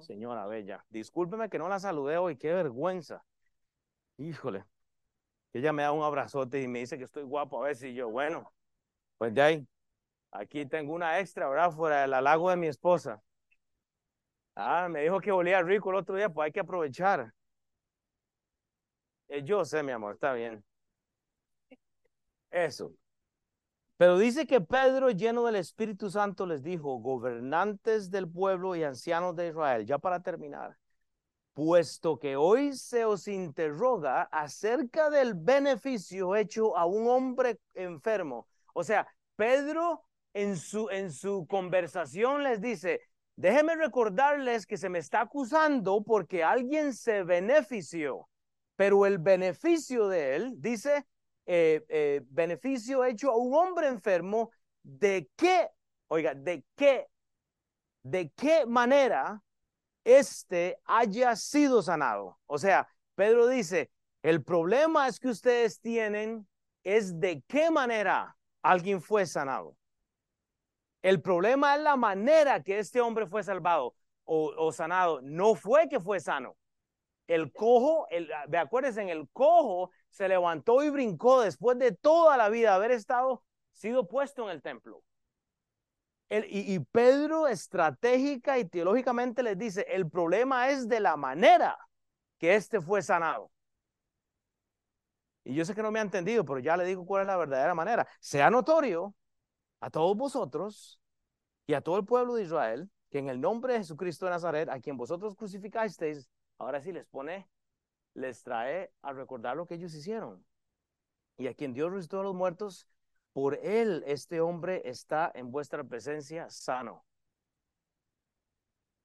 [0.00, 0.82] señora Bella?
[0.88, 2.36] Discúlpeme que no la saludé hoy.
[2.36, 3.22] Qué vergüenza.
[4.16, 4.64] Híjole.
[5.52, 7.62] Ella me da un abrazote y me dice que estoy guapo.
[7.62, 8.50] A ver si yo, bueno,
[9.18, 9.68] pues de ahí.
[10.30, 11.70] Aquí tengo una extra, ¿verdad?
[11.70, 13.22] Fuera del halago de mi esposa.
[14.56, 17.32] Ah, me dijo que olía rico el otro día, pues hay que aprovechar.
[19.28, 20.64] Eh, yo sé, mi amor, está bien.
[22.50, 22.94] Eso.
[23.96, 29.36] Pero dice que Pedro, lleno del Espíritu Santo, les dijo, gobernantes del pueblo y ancianos
[29.36, 30.76] de Israel, ya para terminar,
[31.54, 38.48] puesto que hoy se os interroga acerca del beneficio hecho a un hombre enfermo.
[38.74, 39.06] O sea,
[39.36, 43.00] Pedro en su, en su conversación les dice,
[43.36, 48.28] déjenme recordarles que se me está acusando porque alguien se benefició.
[48.76, 51.06] Pero el beneficio de él, dice,
[51.46, 54.50] eh, eh, beneficio hecho a un hombre enfermo,
[54.82, 55.70] ¿de qué?
[56.08, 57.08] Oiga, ¿de qué?
[58.02, 59.42] ¿De qué manera
[60.04, 62.38] este haya sido sanado?
[62.46, 63.90] O sea, Pedro dice,
[64.22, 66.46] el problema es que ustedes tienen
[66.82, 69.76] es de qué manera alguien fue sanado.
[71.02, 73.94] El problema es la manera que este hombre fue salvado
[74.24, 75.20] o, o sanado.
[75.22, 76.56] No fue que fue sano.
[77.26, 82.36] El cojo, el, me acuerdes, en el cojo se levantó y brincó después de toda
[82.36, 85.02] la vida haber estado, sido puesto en el templo.
[86.28, 91.78] El, y, y, Pedro estratégica y teológicamente les dice, el problema es de la manera
[92.38, 93.50] que éste fue sanado.
[95.44, 97.36] Y yo sé que no me ha entendido, pero ya le digo cuál es la
[97.36, 98.06] verdadera manera.
[98.20, 99.14] Sea notorio
[99.80, 101.00] a todos vosotros
[101.66, 104.68] y a todo el pueblo de Israel que en el nombre de Jesucristo de Nazaret,
[104.68, 107.48] a quien vosotros crucificasteis, Ahora sí les pone,
[108.14, 110.44] les trae a recordar lo que ellos hicieron.
[111.36, 112.86] Y a quien Dios resucitó a los muertos,
[113.32, 117.04] por él este hombre está en vuestra presencia sano.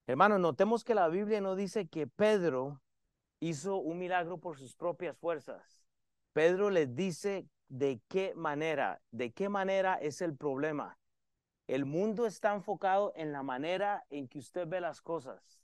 [0.06, 2.82] Hermanos, notemos que la Biblia no dice que Pedro
[3.40, 5.84] hizo un milagro por sus propias fuerzas.
[6.34, 10.98] Pedro les dice de qué manera, de qué manera es el problema.
[11.68, 15.62] El mundo está enfocado en la manera en que usted ve las cosas.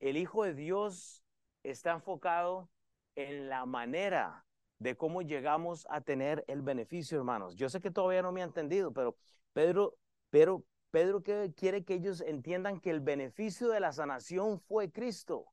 [0.00, 1.22] El Hijo de Dios
[1.62, 2.70] está enfocado
[3.14, 4.46] en la manera
[4.78, 7.54] de cómo llegamos a tener el beneficio, hermanos.
[7.54, 9.14] Yo sé que todavía no me ha entendido, pero
[9.52, 9.98] Pedro,
[10.30, 15.52] pero Pedro quiere que ellos entiendan que el beneficio de la sanación fue Cristo.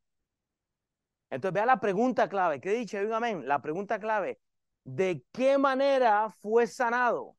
[1.30, 2.62] Entonces, vea la pregunta clave.
[2.62, 2.98] ¿Qué he dicho?
[3.14, 3.46] amén.
[3.48, 4.40] La pregunta clave.
[4.86, 7.36] ¿De qué manera fue sanado?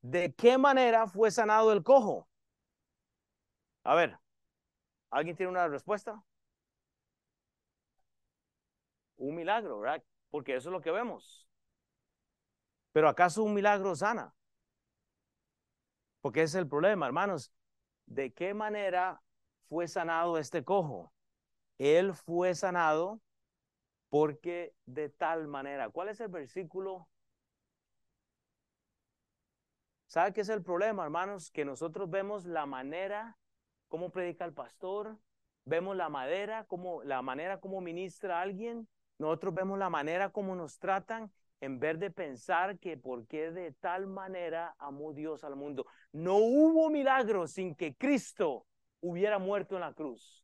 [0.00, 2.26] ¿De qué manera fue sanado el cojo?
[3.84, 4.18] A ver,
[5.10, 6.22] ¿Alguien tiene una respuesta?
[9.16, 10.02] Un milagro, ¿verdad?
[10.30, 11.48] Porque eso es lo que vemos.
[12.92, 14.34] Pero ¿acaso un milagro sana?
[16.20, 17.52] Porque ese es el problema, hermanos.
[18.06, 19.22] ¿De qué manera
[19.68, 21.12] fue sanado este cojo?
[21.78, 23.20] Él fue sanado
[24.08, 25.88] porque de tal manera.
[25.90, 27.08] ¿Cuál es el versículo?
[30.06, 31.50] ¿Sabe qué es el problema, hermanos?
[31.50, 33.38] Que nosotros vemos la manera
[33.90, 35.18] cómo predica el pastor,
[35.66, 38.88] vemos la madera, como la manera como ministra a alguien,
[39.18, 41.30] nosotros vemos la manera como nos tratan
[41.60, 45.84] en vez de pensar que por qué de tal manera amó Dios al mundo.
[46.12, 48.64] No hubo milagro sin que Cristo
[49.00, 50.42] hubiera muerto en la cruz.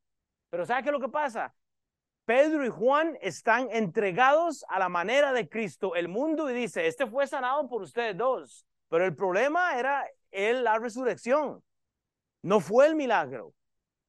[0.51, 1.55] Pero ¿sabe qué es lo que pasa?
[2.27, 7.07] Pedro y Juan están entregados a la manera de Cristo, el mundo, y dice, este
[7.07, 8.67] fue sanado por ustedes dos.
[8.89, 11.63] Pero el problema era el, la resurrección,
[12.47, 13.55] no fue el milagro.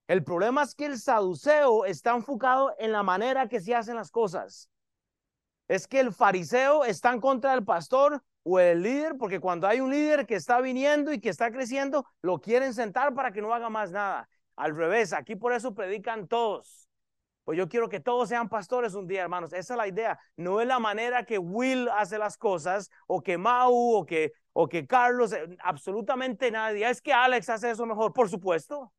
[0.08, 4.12] El problema es que el saduceo está enfocado en la manera que se hacen las
[4.12, 4.70] cosas.
[5.68, 9.80] Es que el fariseo está en contra del pastor o el líder, porque cuando hay
[9.80, 13.56] un líder que está viniendo y que está creciendo, lo quieren sentar para que no
[13.56, 14.30] haga más nada.
[14.56, 16.87] Al revés, aquí por eso predican todos.
[17.48, 19.54] Pues yo quiero que todos sean pastores un día, hermanos.
[19.54, 20.20] Esa es la idea.
[20.36, 24.68] No es la manera que Will hace las cosas, o que Mau, o que, o
[24.68, 26.90] que Carlos, eh, absolutamente nadie.
[26.90, 28.92] Es que Alex hace eso mejor, por supuesto.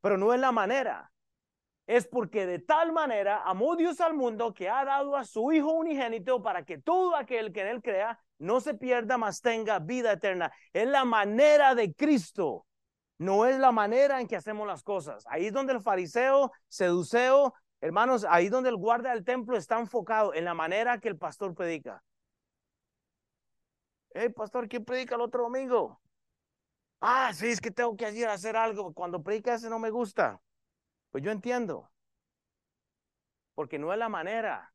[0.00, 1.12] Pero no es la manera.
[1.86, 5.70] Es porque de tal manera amó Dios al mundo que ha dado a su Hijo
[5.72, 10.12] unigénito para que todo aquel que en él crea no se pierda, mas tenga vida
[10.12, 10.50] eterna.
[10.72, 12.64] Es la manera de Cristo.
[13.18, 15.24] No es la manera en que hacemos las cosas.
[15.28, 19.78] Ahí es donde el fariseo, seduceo, hermanos, ahí es donde el guardia del templo está
[19.78, 22.02] enfocado en la manera que el pastor predica.
[24.14, 26.00] Hey, pastor, ¿quién predica el otro domingo?
[27.00, 28.94] Ah, sí, es que tengo que ir a hacer algo.
[28.94, 30.40] Cuando predica ese no me gusta.
[31.10, 31.90] Pues yo entiendo.
[33.54, 34.72] Porque no es la manera.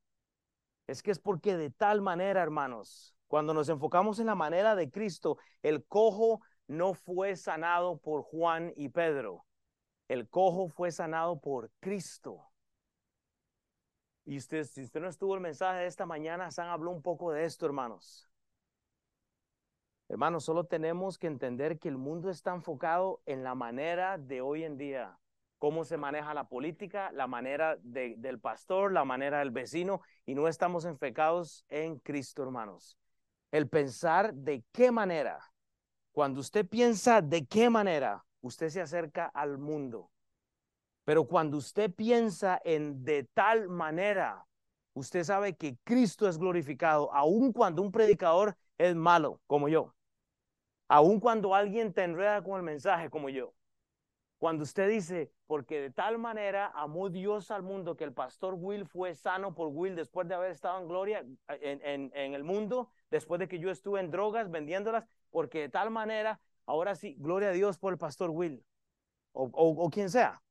[0.87, 4.89] Es que es porque de tal manera, hermanos, cuando nos enfocamos en la manera de
[4.89, 9.43] Cristo, el cojo no fue sanado por Juan y Pedro.
[10.07, 12.45] El cojo fue sanado por Cristo.
[14.23, 17.31] Y usted, si usted no estuvo el mensaje de esta mañana, San habló un poco
[17.31, 18.29] de esto, hermanos.
[20.09, 24.63] Hermanos, solo tenemos que entender que el mundo está enfocado en la manera de hoy
[24.63, 25.17] en día,
[25.57, 30.47] cómo se maneja la política, la manera del pastor, la manera del vecino, y no
[30.47, 32.95] estamos enfocados en Cristo, hermanos.
[33.51, 35.39] El pensar de qué manera
[36.11, 40.11] cuando usted piensa de qué manera usted se acerca al mundo,
[41.03, 44.45] pero cuando usted piensa en de tal manera,
[44.93, 49.95] usted sabe que Cristo es glorificado, aun cuando un predicador es malo, como yo,
[50.87, 53.53] aun cuando alguien te enreda con el mensaje, como yo.
[54.39, 58.85] Cuando usted dice, porque de tal manera amó Dios al mundo que el pastor Will
[58.85, 62.89] fue sano por Will después de haber estado en gloria en, en, en el mundo,
[63.11, 67.49] después de que yo estuve en drogas vendiéndolas, porque de tal manera, ahora sí, gloria
[67.49, 68.63] a Dios por el pastor Will
[69.31, 70.41] o, o, quien sea.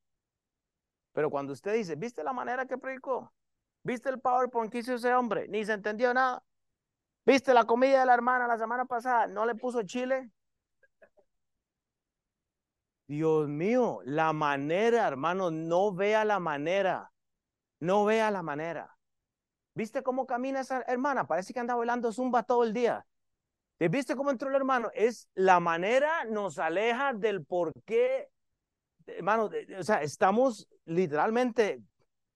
[1.13, 3.33] Pero cuando usted dice, ¿viste la manera que predicó?
[3.83, 5.47] ¿Viste el PowerPoint que hizo ese hombre?
[5.47, 6.43] Ni se entendió nada.
[7.25, 9.27] ¿Viste la comida de la hermana la semana pasada?
[9.27, 10.31] ¿No le puso chile?
[13.07, 17.11] Dios mío, la manera, hermano, no vea la manera.
[17.79, 18.95] No vea la manera.
[19.73, 21.25] ¿Viste cómo camina esa hermana?
[21.25, 23.05] Parece que anda bailando zumba todo el día.
[23.87, 24.91] ¿Viste cómo entró el hermano?
[24.93, 28.29] Es la manera nos aleja del por qué,
[29.07, 31.81] hermano, o sea, estamos literalmente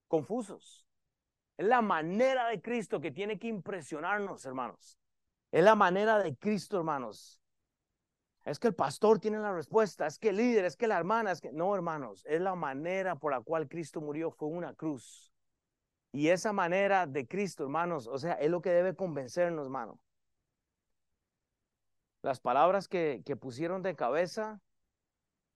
[0.07, 0.85] confusos.
[1.57, 4.97] Es la manera de Cristo que tiene que impresionarnos, hermanos.
[5.51, 7.39] Es la manera de Cristo, hermanos.
[8.45, 11.31] Es que el pastor tiene la respuesta, es que el líder, es que la hermana,
[11.31, 15.33] es que no, hermanos, es la manera por la cual Cristo murió, fue una cruz.
[16.11, 19.99] Y esa manera de Cristo, hermanos, o sea, es lo que debe convencernos, hermano.
[22.23, 24.59] Las palabras que, que pusieron de cabeza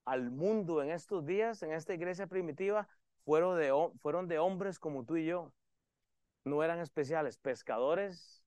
[0.04, 2.88] al mundo en estos días, en esta iglesia primitiva,
[3.24, 5.52] fueron de, fueron de hombres como tú y yo.
[6.44, 8.42] No eran especiales, pescadores,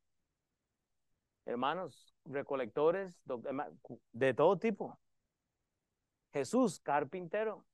[1.45, 3.13] hermanos, recolectores,
[4.11, 4.99] de todo tipo.
[6.33, 7.65] Jesús, carpintero.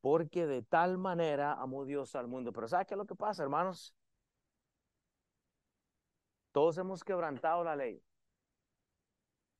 [0.00, 2.52] Porque de tal manera amó Dios al mundo.
[2.52, 3.94] Pero ¿sabe qué es lo que pasa, hermanos?
[6.52, 8.02] Todos hemos quebrantado la ley.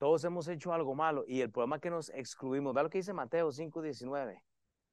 [0.01, 2.72] Todos hemos hecho algo malo y el problema es que nos excluimos.
[2.72, 4.42] Vea lo que dice Mateo 5:19.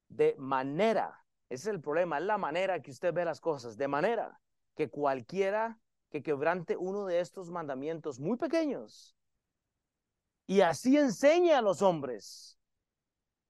[0.06, 3.88] De manera, ese es el problema, es la manera que usted ve las cosas, de
[3.88, 4.38] manera
[4.76, 5.80] que cualquiera
[6.10, 9.16] que quebrante uno de estos mandamientos muy pequeños
[10.46, 12.58] y así enseñe a los hombres,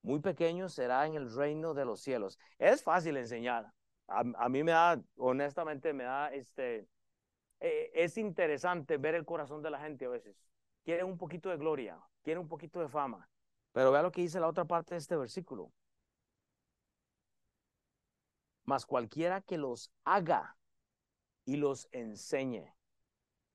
[0.03, 2.39] muy pequeño será en el reino de los cielos.
[2.59, 3.73] Es fácil enseñar.
[4.07, 6.87] A, mí me da, honestamente, me da, este,
[7.59, 10.49] eh, es interesante ver el corazón de la gente a veces
[10.85, 13.29] quieren un poquito de gloria, quieren un poquito de fama.
[13.72, 15.72] Pero vea lo que dice la otra parte de este versículo.
[18.64, 20.57] Mas cualquiera que los haga
[21.45, 22.74] y los enseñe,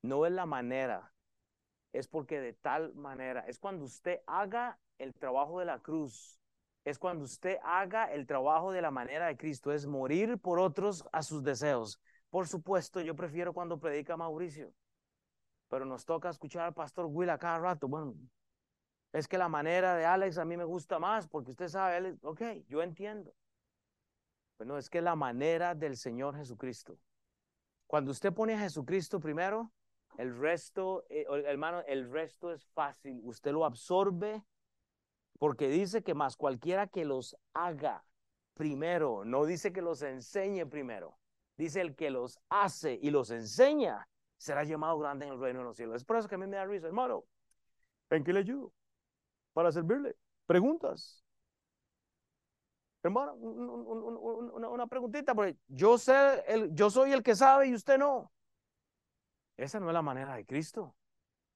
[0.01, 1.13] no es la manera,
[1.91, 6.39] es porque de tal manera, es cuando usted haga el trabajo de la cruz,
[6.83, 11.05] es cuando usted haga el trabajo de la manera de Cristo, es morir por otros
[11.11, 11.99] a sus deseos.
[12.29, 14.73] Por supuesto, yo prefiero cuando predica Mauricio
[15.73, 17.87] pero nos toca escuchar al pastor Will a cada rato.
[17.87, 18.13] Bueno,
[19.11, 22.19] es que la manera de Alex a mí me gusta más porque usted sabe, él,
[22.21, 23.33] ok, yo entiendo.
[24.55, 26.99] Pero no, es que la manera del Señor Jesucristo.
[27.87, 29.71] Cuando usted pone a Jesucristo primero,
[30.15, 33.19] El resto, eh, hermano, el resto es fácil.
[33.23, 34.45] Usted lo absorbe
[35.39, 38.05] porque dice que más cualquiera que los haga
[38.53, 41.17] primero, no dice que los enseñe primero,
[41.57, 44.07] dice el que los hace y los enseña,
[44.43, 45.95] será llamado grande en el reino de los cielos.
[45.95, 47.23] Es por eso que a mí me da risa, hermano.
[48.09, 48.73] ¿En qué le ayudo?
[49.53, 50.17] Para servirle.
[50.45, 51.23] Preguntas.
[53.01, 58.31] Hermano, una, preguntita, porque yo sé, el, yo soy el que sabe y usted no.
[59.55, 60.93] Esa no es la manera de Cristo.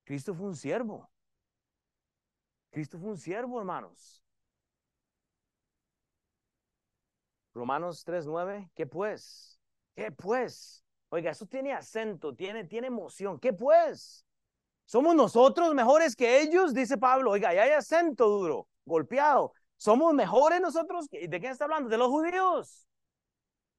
[0.06, 1.10] Cristo fue un siervo.
[2.70, 4.24] Cristo fue un siervo, hermanos.
[7.54, 9.60] Romanos 3:9, ¿qué pues?
[9.96, 10.87] ¿Qué pues?
[11.10, 13.40] Oiga, eso tiene acento, tiene, tiene emoción.
[13.40, 14.26] ¿Qué pues?
[14.86, 16.74] ¿Somos nosotros mejores que ellos?
[16.74, 17.32] Dice Pablo.
[17.32, 19.54] Oiga, ya hay acento duro, golpeado.
[19.78, 21.08] ¿Somos mejores nosotros?
[21.10, 21.90] ¿De quién está hablando?
[21.90, 22.88] De los judíos.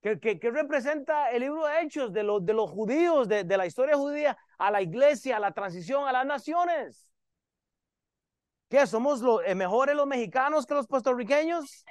[0.01, 3.97] ¿Qué, representa el libro de Hechos de, los de los judíos, de, de la historia
[3.97, 7.11] judía, a la iglesia, a la transición, a las naciones?
[8.69, 8.87] ¿Qué?
[8.87, 11.85] ¿Somos eh, mejores los mexicanos que los puertorriqueños?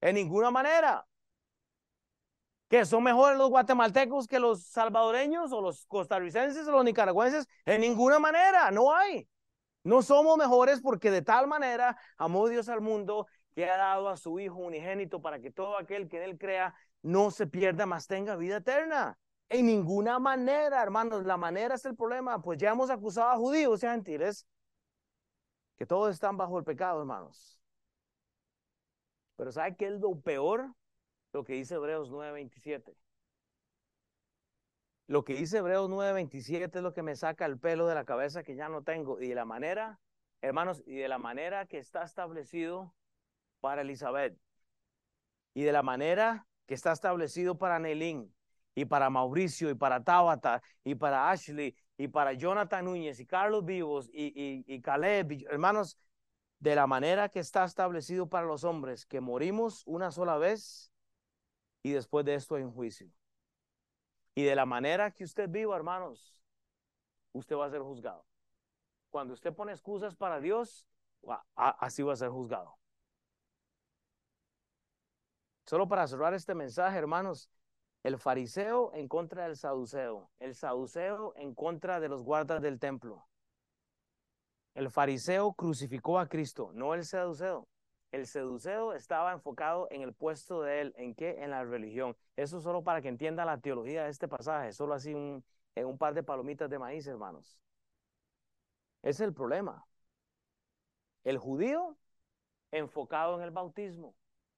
[0.00, 1.06] En ninguna manera.
[2.68, 2.84] ¿Qué?
[2.84, 7.46] ¿Son mejores los guatemaltecos que los salvadoreños o los costarricenses o los nicaragüenses?
[7.64, 9.28] En ninguna manera, no hay.
[9.84, 14.16] No somos mejores porque de tal manera amó Dios al mundo que ha dado a
[14.16, 18.08] su Hijo unigénito para que todo aquel que en él crea no se pierda, más
[18.08, 19.16] tenga vida eterna.
[19.48, 23.80] En ninguna manera, hermanos, la manera es el problema, pues ya hemos acusado a judíos
[23.82, 24.44] y a gentiles
[25.76, 27.60] que todos están bajo el pecado, hermanos.
[29.36, 30.74] Pero ¿sabe qué es lo peor?
[31.36, 32.96] Lo que dice Hebreos 9:27.
[35.06, 38.42] Lo que dice Hebreos 9:27 es lo que me saca el pelo de la cabeza
[38.42, 39.20] que ya no tengo.
[39.20, 40.00] Y de la manera,
[40.40, 42.94] hermanos, y de la manera que está establecido
[43.60, 44.34] para Elizabeth.
[45.52, 48.34] Y de la manera que está establecido para Nelín
[48.74, 53.66] y para Mauricio y para Tabata y para Ashley y para Jonathan Núñez y Carlos
[53.66, 55.98] Vivos y, y, Caleb, hermanos,
[56.60, 60.90] de la manera que está establecido para los hombres, que morimos una sola vez
[61.86, 63.08] y después de esto hay un juicio.
[64.34, 66.36] Y de la manera que usted viva, hermanos,
[67.32, 68.26] usted va a ser juzgado.
[69.08, 70.84] Cuando usted pone excusas para Dios,
[71.54, 72.76] así va a ser juzgado.
[75.64, 77.48] Solo para cerrar este mensaje, hermanos,
[78.02, 83.28] el fariseo en contra del saduceo, el saduceo en contra de los guardas del templo.
[84.74, 87.68] El fariseo crucificó a Cristo, no el saduceo.
[88.12, 91.42] El seduceo estaba enfocado en el puesto de él, ¿en qué?
[91.42, 92.16] En la religión.
[92.36, 95.44] Eso solo para que entienda la teología de este pasaje, solo así un,
[95.74, 97.60] en un par de palomitas de maíz, hermanos.
[99.02, 99.86] Ese es el problema.
[101.24, 101.96] El judío
[102.70, 104.14] enfocado en el bautismo,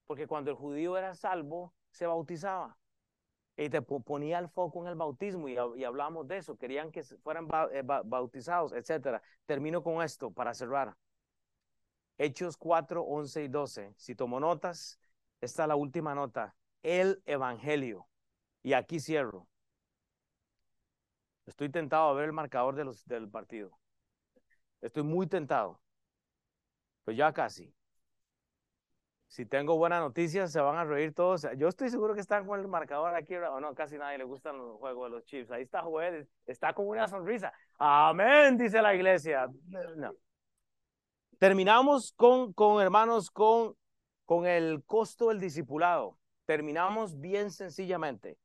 [0.06, 2.78] porque cuando el judío era salvo, se bautizaba
[3.56, 7.48] y te ponía el foco en el bautismo y, hablamos de eso, querían que fueran
[7.72, 9.20] eh, bautizados, etcétera.
[9.46, 10.94] Termino con esto para cerrar.
[12.18, 13.94] Hechos 4, 11 y 12.
[13.96, 14.98] Si tomo notas,
[15.40, 18.08] está la última nota, el Evangelio.
[18.62, 19.48] Y aquí cierro.
[21.46, 23.78] Estoy tentado a ver el marcador del partido.
[24.80, 25.80] Estoy muy tentado.
[27.04, 27.72] Pues ya casi
[29.28, 31.46] si tengo buenas noticias, se van a reír todos.
[31.56, 34.56] Yo estoy seguro que están con el marcador aquí, o no, casi nadie le gustan
[34.56, 35.50] los juegos de los Chiefs.
[35.50, 37.52] Ahí está Joel, está con una sonrisa.
[37.78, 39.48] Amén, dice la iglesia.
[41.38, 43.76] Terminamos con, con hermanos, con,
[44.24, 46.18] con el costo del discipulado.
[46.46, 48.38] Terminamos bien sencillamente.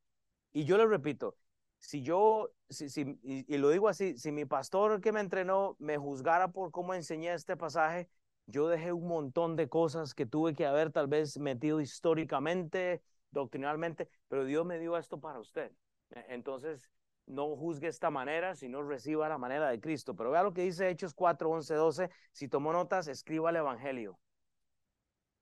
[0.52, 1.36] Y yo le repito,
[1.80, 5.98] si yo, si, si, y lo digo así, si mi pastor que me entrenó me
[5.98, 8.10] juzgara por cómo enseñé este pasaje,
[8.46, 14.10] yo dejé un montón de cosas que tuve que haber tal vez metido históricamente, doctrinalmente,
[14.28, 15.72] pero Dios me dio esto para usted.
[16.12, 16.92] E, entonces,
[17.26, 20.16] no juzgue esta manera, sino reciba la manera de Cristo.
[20.16, 22.10] Pero vea lo que dice Hechos 4, 11, 12.
[22.32, 24.20] Si tomó notas, escriba el Evangelio.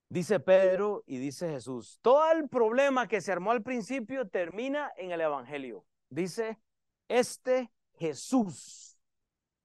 [0.09, 5.11] Dice Pedro y dice Jesús, todo el problema que se armó al principio termina en
[5.11, 5.85] el Evangelio.
[6.09, 6.59] Dice,
[7.07, 8.97] este Jesús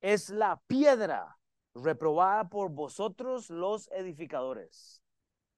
[0.00, 1.36] es la piedra
[1.74, 5.02] reprobada por vosotros los edificadores.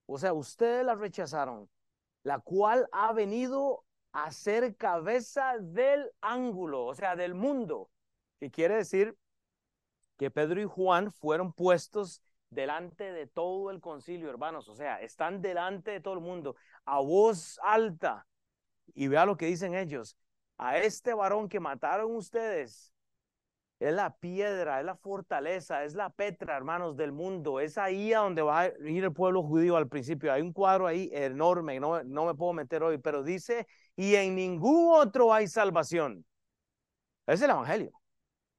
[0.07, 1.69] O sea, ustedes la rechazaron,
[2.23, 7.89] la cual ha venido a ser cabeza del ángulo, o sea, del mundo.
[8.39, 9.15] Que quiere decir
[10.17, 14.67] que Pedro y Juan fueron puestos delante de todo el concilio, hermanos.
[14.67, 16.55] O sea, están delante de todo el mundo,
[16.85, 18.27] a voz alta.
[18.93, 20.17] Y vea lo que dicen ellos.
[20.57, 22.93] A este varón que mataron ustedes,
[23.79, 27.59] es la piedra, es la fortaleza, es la petra, hermanos, del mundo.
[27.59, 30.33] Es ahí a donde va a ir el pueblo judío al principio.
[30.33, 34.35] Hay un cuadro ahí enorme, no, no me puedo meter hoy, pero dice, y en
[34.35, 36.25] ningún otro hay salvación.
[37.25, 37.91] Es el Evangelio.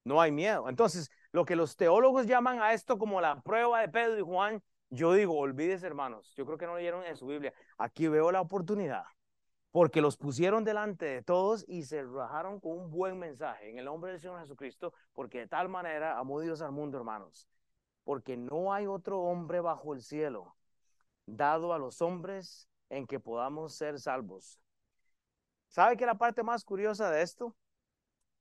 [0.04, 0.68] No hay miedo.
[0.68, 4.62] Entonces, lo que los teólogos llaman a esto como la prueba de Pedro y Juan,
[4.90, 7.52] yo digo, olvídese hermanos, yo creo que no leyeron en su Biblia.
[7.78, 9.04] Aquí veo la oportunidad,
[9.70, 13.84] porque los pusieron delante de todos y se rajaron con un buen mensaje en el
[13.84, 17.48] nombre del Señor Jesucristo, porque de tal manera amó Dios al mundo, hermanos,
[18.04, 20.56] porque no hay otro hombre bajo el cielo
[21.26, 24.60] dado a los hombres en que podamos ser salvos.
[25.68, 27.56] ¿Sabe qué es la parte más curiosa de esto?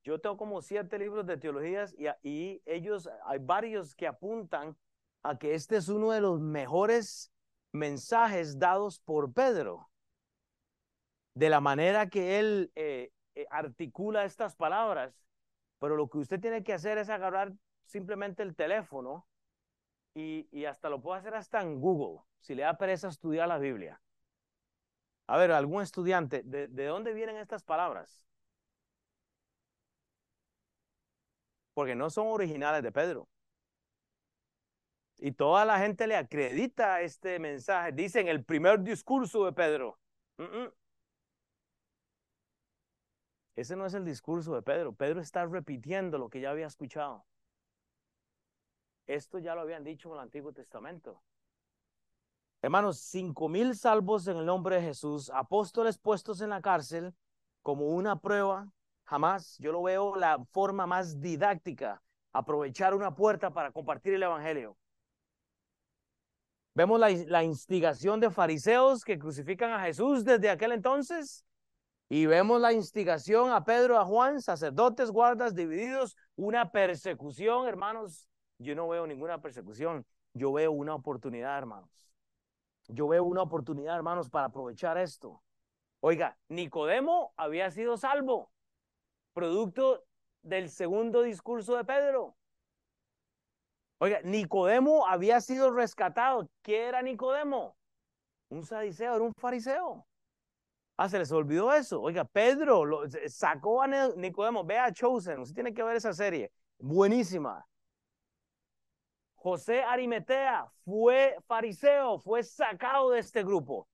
[0.04, 4.76] Yo tengo como siete libros de teologías y, y ellos, hay varios que apuntan
[5.22, 7.32] a que este es uno de los mejores
[7.72, 9.89] mensajes dados por Pedro.
[11.34, 15.26] De la manera que él eh, eh, articula estas palabras.
[15.80, 17.54] Pero lo que usted tiene que hacer es agarrar
[17.86, 19.26] simplemente el teléfono
[20.14, 23.58] y, y hasta lo puede hacer hasta en Google, si le da pereza estudiar la
[23.58, 24.02] Biblia.
[25.28, 28.26] A ver, algún estudiante, ¿de, de dónde vienen estas palabras?
[31.74, 33.30] Porque no son originales de Pedro.
[35.18, 37.92] Y toda la gente le acredita este mensaje.
[37.92, 40.00] Dicen el primer discurso de Pedro.
[43.60, 44.94] Ese no es el discurso de Pedro.
[44.94, 47.26] Pedro está repitiendo lo que ya había escuchado.
[49.06, 51.22] Esto ya lo habían dicho en el Antiguo Testamento.
[52.62, 57.14] Hermanos, cinco mil salvos en el nombre de Jesús, apóstoles puestos en la cárcel
[57.62, 58.72] como una prueba.
[59.04, 62.02] Jamás yo lo veo la forma más didáctica,
[62.32, 64.78] aprovechar una puerta para compartir el Evangelio.
[66.76, 71.44] Vemos la, instigación de fariseos que crucifican a Jesús desde aquel entonces.
[72.12, 78.28] Y vemos la instigación a Pedro, a Juan, sacerdotes, guardas divididos, una persecución, hermanos.
[78.58, 82.12] Yo no veo ninguna persecución, yo veo una oportunidad, hermanos.
[82.88, 85.44] Yo veo una oportunidad, hermanos, para aprovechar esto.
[86.00, 88.52] Oiga, Nicodemo había sido salvo,
[89.34, 90.04] producto
[90.42, 92.36] del segundo discurso de Pedro.
[94.00, 96.50] Oiga, Nicodemo había sido rescatado.
[96.64, 97.78] ¿Qué era Nicodemo?
[98.50, 100.09] Un sadiceo, era un fariseo.
[101.02, 102.02] Ah, se les olvidó eso.
[102.02, 103.88] Oiga, Pedro lo, sacó a
[104.18, 104.66] Nicodemo.
[104.66, 106.52] Vea Chosen, usted tiene que ver esa serie.
[106.78, 107.66] Buenísima.
[109.36, 113.88] José Arimetea fue fariseo, fue sacado de este grupo.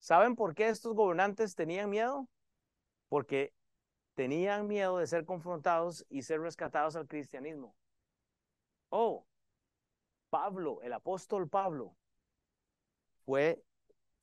[0.00, 2.28] ¿Saben por qué estos gobernantes tenían miedo?
[3.08, 3.54] Porque
[4.14, 7.76] tenían miedo de ser confrontados y ser rescatados al cristianismo.
[8.88, 9.24] Oh,
[10.30, 11.94] Pablo, el apóstol Pablo,
[13.24, 13.62] fue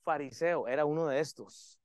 [0.04, 1.80] fariseo, era uno de estos.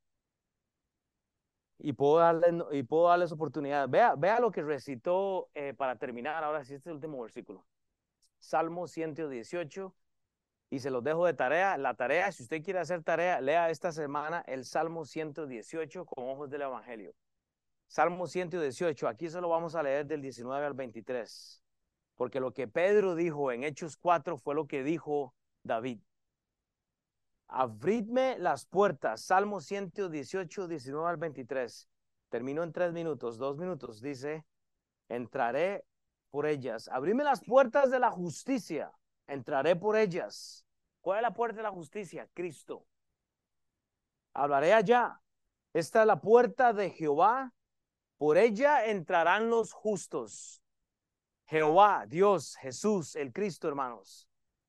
[1.85, 3.89] Y puedo, darle, y puedo darles oportunidad.
[3.89, 6.45] Vea, vea lo que recitó eh, para terminar.
[6.45, 7.67] Ahora sí, este último versículo.
[8.39, 9.93] Salmo 118.
[10.71, 11.77] Y se los dejo de tarea.
[11.79, 16.49] La tarea, si usted quiere hacer tarea, lea esta semana el Salmo 118 con ojos
[16.51, 17.15] del Evangelio.
[17.89, 19.09] Salmo 118.
[19.09, 21.63] Aquí se lo vamos a leer del 19 al 23
[22.23, 25.99] porque lo que Pedro dijo en Hechos 4 fue lo que dijo David.
[27.55, 31.87] Abridme las puertas, Salmo 118, 19 al 23.
[32.31, 34.01] Termino en tres minutos, dos minutos.
[34.01, 34.47] Dice,
[35.11, 35.85] entraré
[36.31, 36.89] por ellas.
[36.89, 38.91] Abridme las puertas de la justicia,
[39.27, 40.65] entraré por ellas.
[41.03, 42.27] ¿Cuál es la puerta de la justicia?
[42.33, 42.87] Cristo.
[44.33, 45.21] Hablaré allá.
[45.75, 47.53] Esta es la puerta de Jehová.
[48.17, 50.63] Por ella entrarán los justos.
[51.45, 54.27] Jehová, Dios, Jesús, el Cristo, hermanos.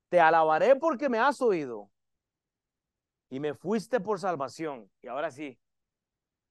[0.10, 1.93] Te alabaré porque me has oído
[3.34, 4.92] y me fuiste por salvación.
[5.02, 5.58] Y ahora sí,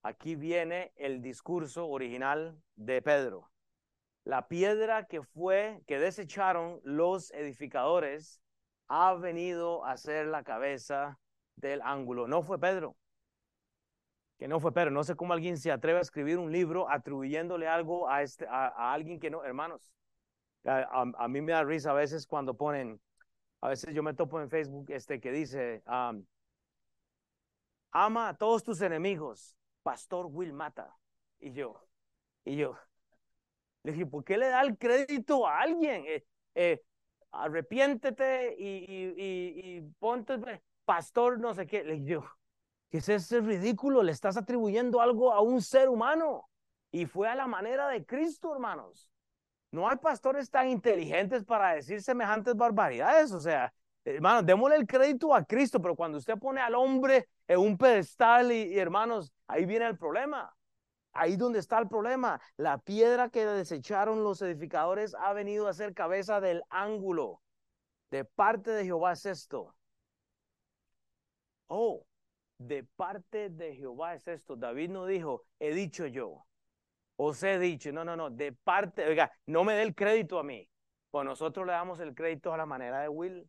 [0.03, 3.53] aquí viene el discurso original de Pedro.
[4.25, 8.43] La piedra que fue, que desecharon los edificadores,
[8.89, 11.21] ha venido a ser la cabeza
[11.55, 12.27] del ángulo.
[12.27, 12.97] No fue Pedro.
[14.37, 14.91] Que no fue Pedro.
[14.91, 18.93] No sé cómo alguien se atreve a escribir un libro atribuyéndole algo a, este, a
[18.93, 19.93] alguien que no, hermanos.
[20.65, 23.01] A, mí me da risa a veces cuando ponen,
[23.61, 25.85] a veces yo me topo en Facebook este que dice,
[27.93, 30.97] ama a todos tus enemigos, Pastor Will Mata.
[31.39, 31.81] Y yo,
[32.45, 32.77] y yo,
[33.83, 36.05] le dije, ¿por qué le da el crédito a alguien?
[36.07, 36.25] Eh,
[36.55, 36.83] eh,
[37.33, 40.39] arrepiéntete y, y, y, ponte,
[40.85, 41.85] pastor, no sé qué.
[41.85, 42.25] Le dije yo,
[42.91, 44.03] ¿qué es ese ridículo?
[44.03, 46.49] Le estás atribuyendo algo a un ser humano.
[46.91, 49.11] Y fue a la manera de Cristo, hermanos.
[49.71, 53.33] No hay pastores tan inteligentes para decir semejantes barbaridades.
[53.33, 53.73] O sea,
[54.05, 58.53] hermanos, démosle el crédito a Cristo, pero cuando usted pone al hombre en un pedestal
[58.53, 60.55] y, hermanos, ahí viene el problema.
[61.13, 62.41] Ahí donde está el problema.
[62.57, 67.43] La piedra que desecharon los edificadores ha venido a ser cabeza del ángulo.
[68.11, 69.75] De parte de Jehová es esto.
[71.67, 72.07] Oh,
[72.59, 74.57] de parte de Jehová es esto.
[74.57, 76.47] David no dijo, he dicho yo.
[77.17, 80.43] Os he dicho, no, no, no, de parte, oiga, no me dé el crédito a
[80.43, 80.69] mí.
[81.11, 83.49] Pues nosotros le damos el crédito a la manera de Will,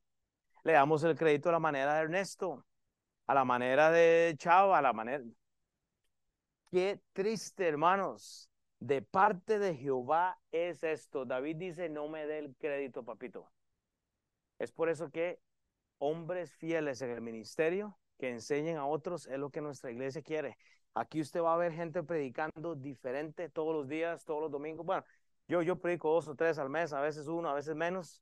[0.63, 2.65] le damos el crédito a la manera de Ernesto,
[3.27, 5.23] a la manera de Chava, a la manera.
[6.71, 8.49] Qué triste, hermanos.
[8.79, 11.23] De parte de Jehová es esto.
[11.23, 13.49] David dice, no me dé el crédito, papito.
[14.59, 15.39] Es por eso que
[15.99, 20.57] hombres fieles en el ministerio que enseñen a otros es lo que nuestra iglesia quiere.
[20.93, 24.85] Aquí usted va a ver gente predicando diferente todos los días, todos los domingos.
[24.85, 25.03] Bueno,
[25.47, 28.21] yo, yo predico dos o tres al mes, a veces uno, a veces menos.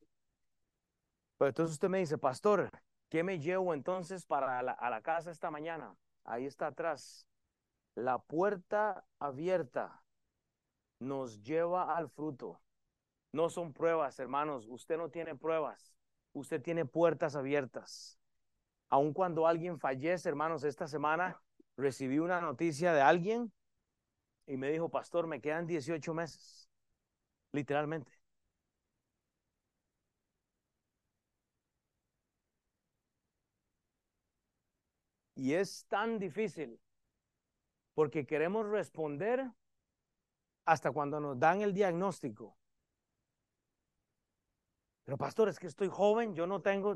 [1.47, 2.69] Entonces usted me dice, pastor,
[3.09, 5.95] ¿qué me llevo entonces para a la casa esta mañana?
[6.23, 7.27] Ahí está atrás.
[7.95, 10.01] La puerta abierta
[10.99, 12.61] nos lleva al fruto.
[13.31, 14.67] No son pruebas, hermanos.
[14.69, 15.95] Usted no tiene pruebas.
[16.33, 18.19] Usted tiene puertas abiertas.
[18.89, 21.41] Aun cuando alguien fallece, hermanos, esta semana
[21.77, 23.51] recibí una noticia de alguien
[24.45, 26.69] y me dijo, pastor, me quedan 18 meses.
[27.51, 28.20] Literalmente.
[35.41, 36.79] Y es tan difícil
[37.95, 39.51] porque queremos responder
[40.65, 42.55] hasta cuando nos dan el diagnóstico.
[45.03, 46.95] Pero pastor, es que estoy joven, yo no tengo...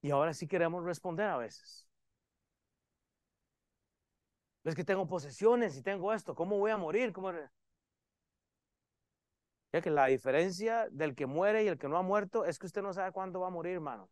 [0.00, 1.86] Y ahora sí queremos responder a veces.
[4.64, 7.12] Es que tengo posesiones y tengo esto, ¿cómo voy a morir?
[7.12, 7.30] ¿Cómo...
[9.70, 12.64] Ya que la diferencia del que muere y el que no ha muerto es que
[12.64, 14.08] usted no sabe cuándo va a morir, hermano.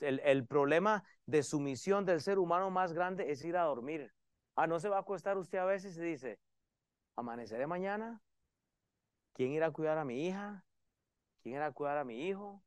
[0.00, 4.12] El, el, problema de sumisión del ser humano más grande es ir a dormir.
[4.56, 6.38] Ah, no se va a acostar usted a veces y dice,
[7.16, 8.20] amaneceré mañana.
[9.32, 10.64] ¿Quién irá a cuidar a mi hija?
[11.42, 12.60] ¿Quién irá a cuidar a mi hijo?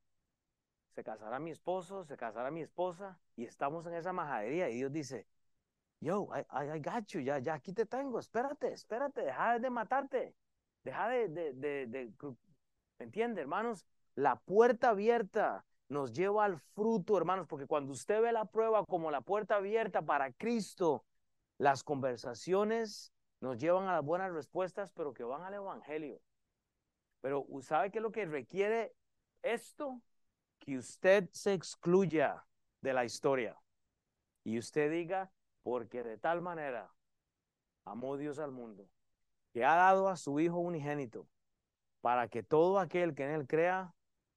[0.92, 4.92] Se casará mi esposo, se casará mi esposa y estamos en esa majadería y Dios
[4.92, 5.28] dice,
[6.00, 10.36] yo, I, I, got you, ya, ya aquí te tengo, espérate, espérate, deja de matarte,
[10.84, 12.12] deja de, de, de, de
[13.00, 13.86] ¿me entiende, hermanos?
[14.16, 19.12] La puerta abierta nos lleva al fruto, hermanos, porque cuando usted ve la prueba como
[19.12, 21.04] la puerta abierta para Cristo,
[21.58, 23.12] las conversaciones
[23.42, 26.22] nos llevan a las buenas respuestas, pero que van al Evangelio.
[27.20, 28.96] Pero ¿sabe qué es lo que requiere
[29.42, 30.02] esto?
[30.60, 32.46] Que usted se excluya
[32.80, 33.62] de la historia
[34.46, 35.30] y usted diga,
[35.62, 36.90] porque de tal manera
[37.84, 38.88] amó Dios al mundo,
[39.52, 41.28] que ha dado a su Hijo unigénito,
[42.00, 43.94] para que todo aquel que en él crea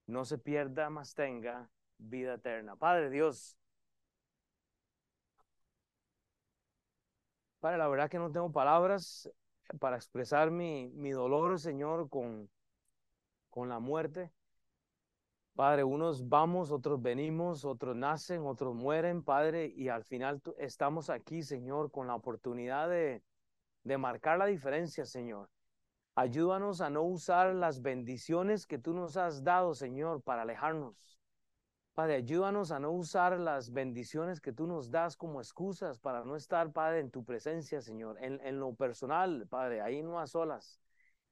[0.07, 2.77] no se pierda, mas tenga vida eterna.
[2.77, 3.57] Padre Dios,
[7.61, 9.31] Padre, la verdad que no tengo palabras
[9.81, 12.51] para expresar mi, mi dolor, Señor, con,
[13.49, 14.31] con la muerte.
[15.55, 21.43] Padre, unos vamos, otros venimos, otros nacen, otros mueren, Padre, y al final estamos aquí,
[21.43, 23.23] Señor, con la oportunidad de,
[23.85, 25.49] de marcar la diferencia, Señor.
[26.17, 31.19] Ayúdanos a no usar las bendiciones que tú nos has dado, Señor, para alejarnos.
[31.93, 36.37] Padre, ayúdanos a no usar las bendiciones que tú nos das como excusas para no
[36.37, 38.17] estar, Padre, en tu presencia, Señor.
[38.21, 40.81] En, en lo personal, Padre, ahí no a solas.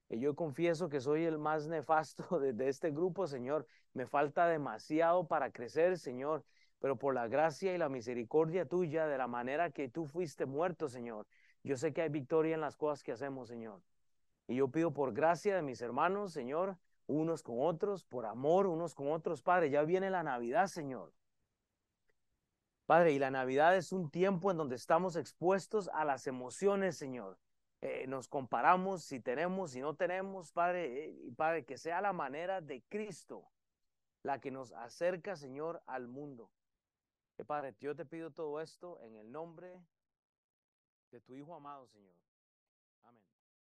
[0.08, 3.66] Y yo confieso que soy el más nefasto de, de este grupo, Señor.
[3.94, 6.44] Me falta demasiado para crecer, Señor.
[6.80, 10.88] Pero por la gracia y la misericordia tuya, de la manera que tú fuiste muerto,
[10.88, 11.28] Señor,
[11.62, 13.80] yo sé que hay victoria en las cosas que hacemos, Señor.
[14.52, 16.76] Y yo pido por gracia de mis hermanos, Señor,
[17.06, 19.70] unos con otros, por amor unos con otros, Padre.
[19.70, 21.14] Ya viene la Navidad, Señor.
[22.84, 27.38] Padre, y la Navidad es un tiempo en donde estamos expuestos a las emociones, Señor.
[27.80, 32.12] Eh, nos comparamos si tenemos, si no tenemos, Padre, eh, y Padre, que sea la
[32.12, 33.50] manera de Cristo
[34.22, 36.50] la que nos acerca, Señor, al mundo.
[37.38, 39.82] Eh, Padre, yo te pido todo esto en el nombre
[41.10, 42.21] de tu Hijo amado, Señor.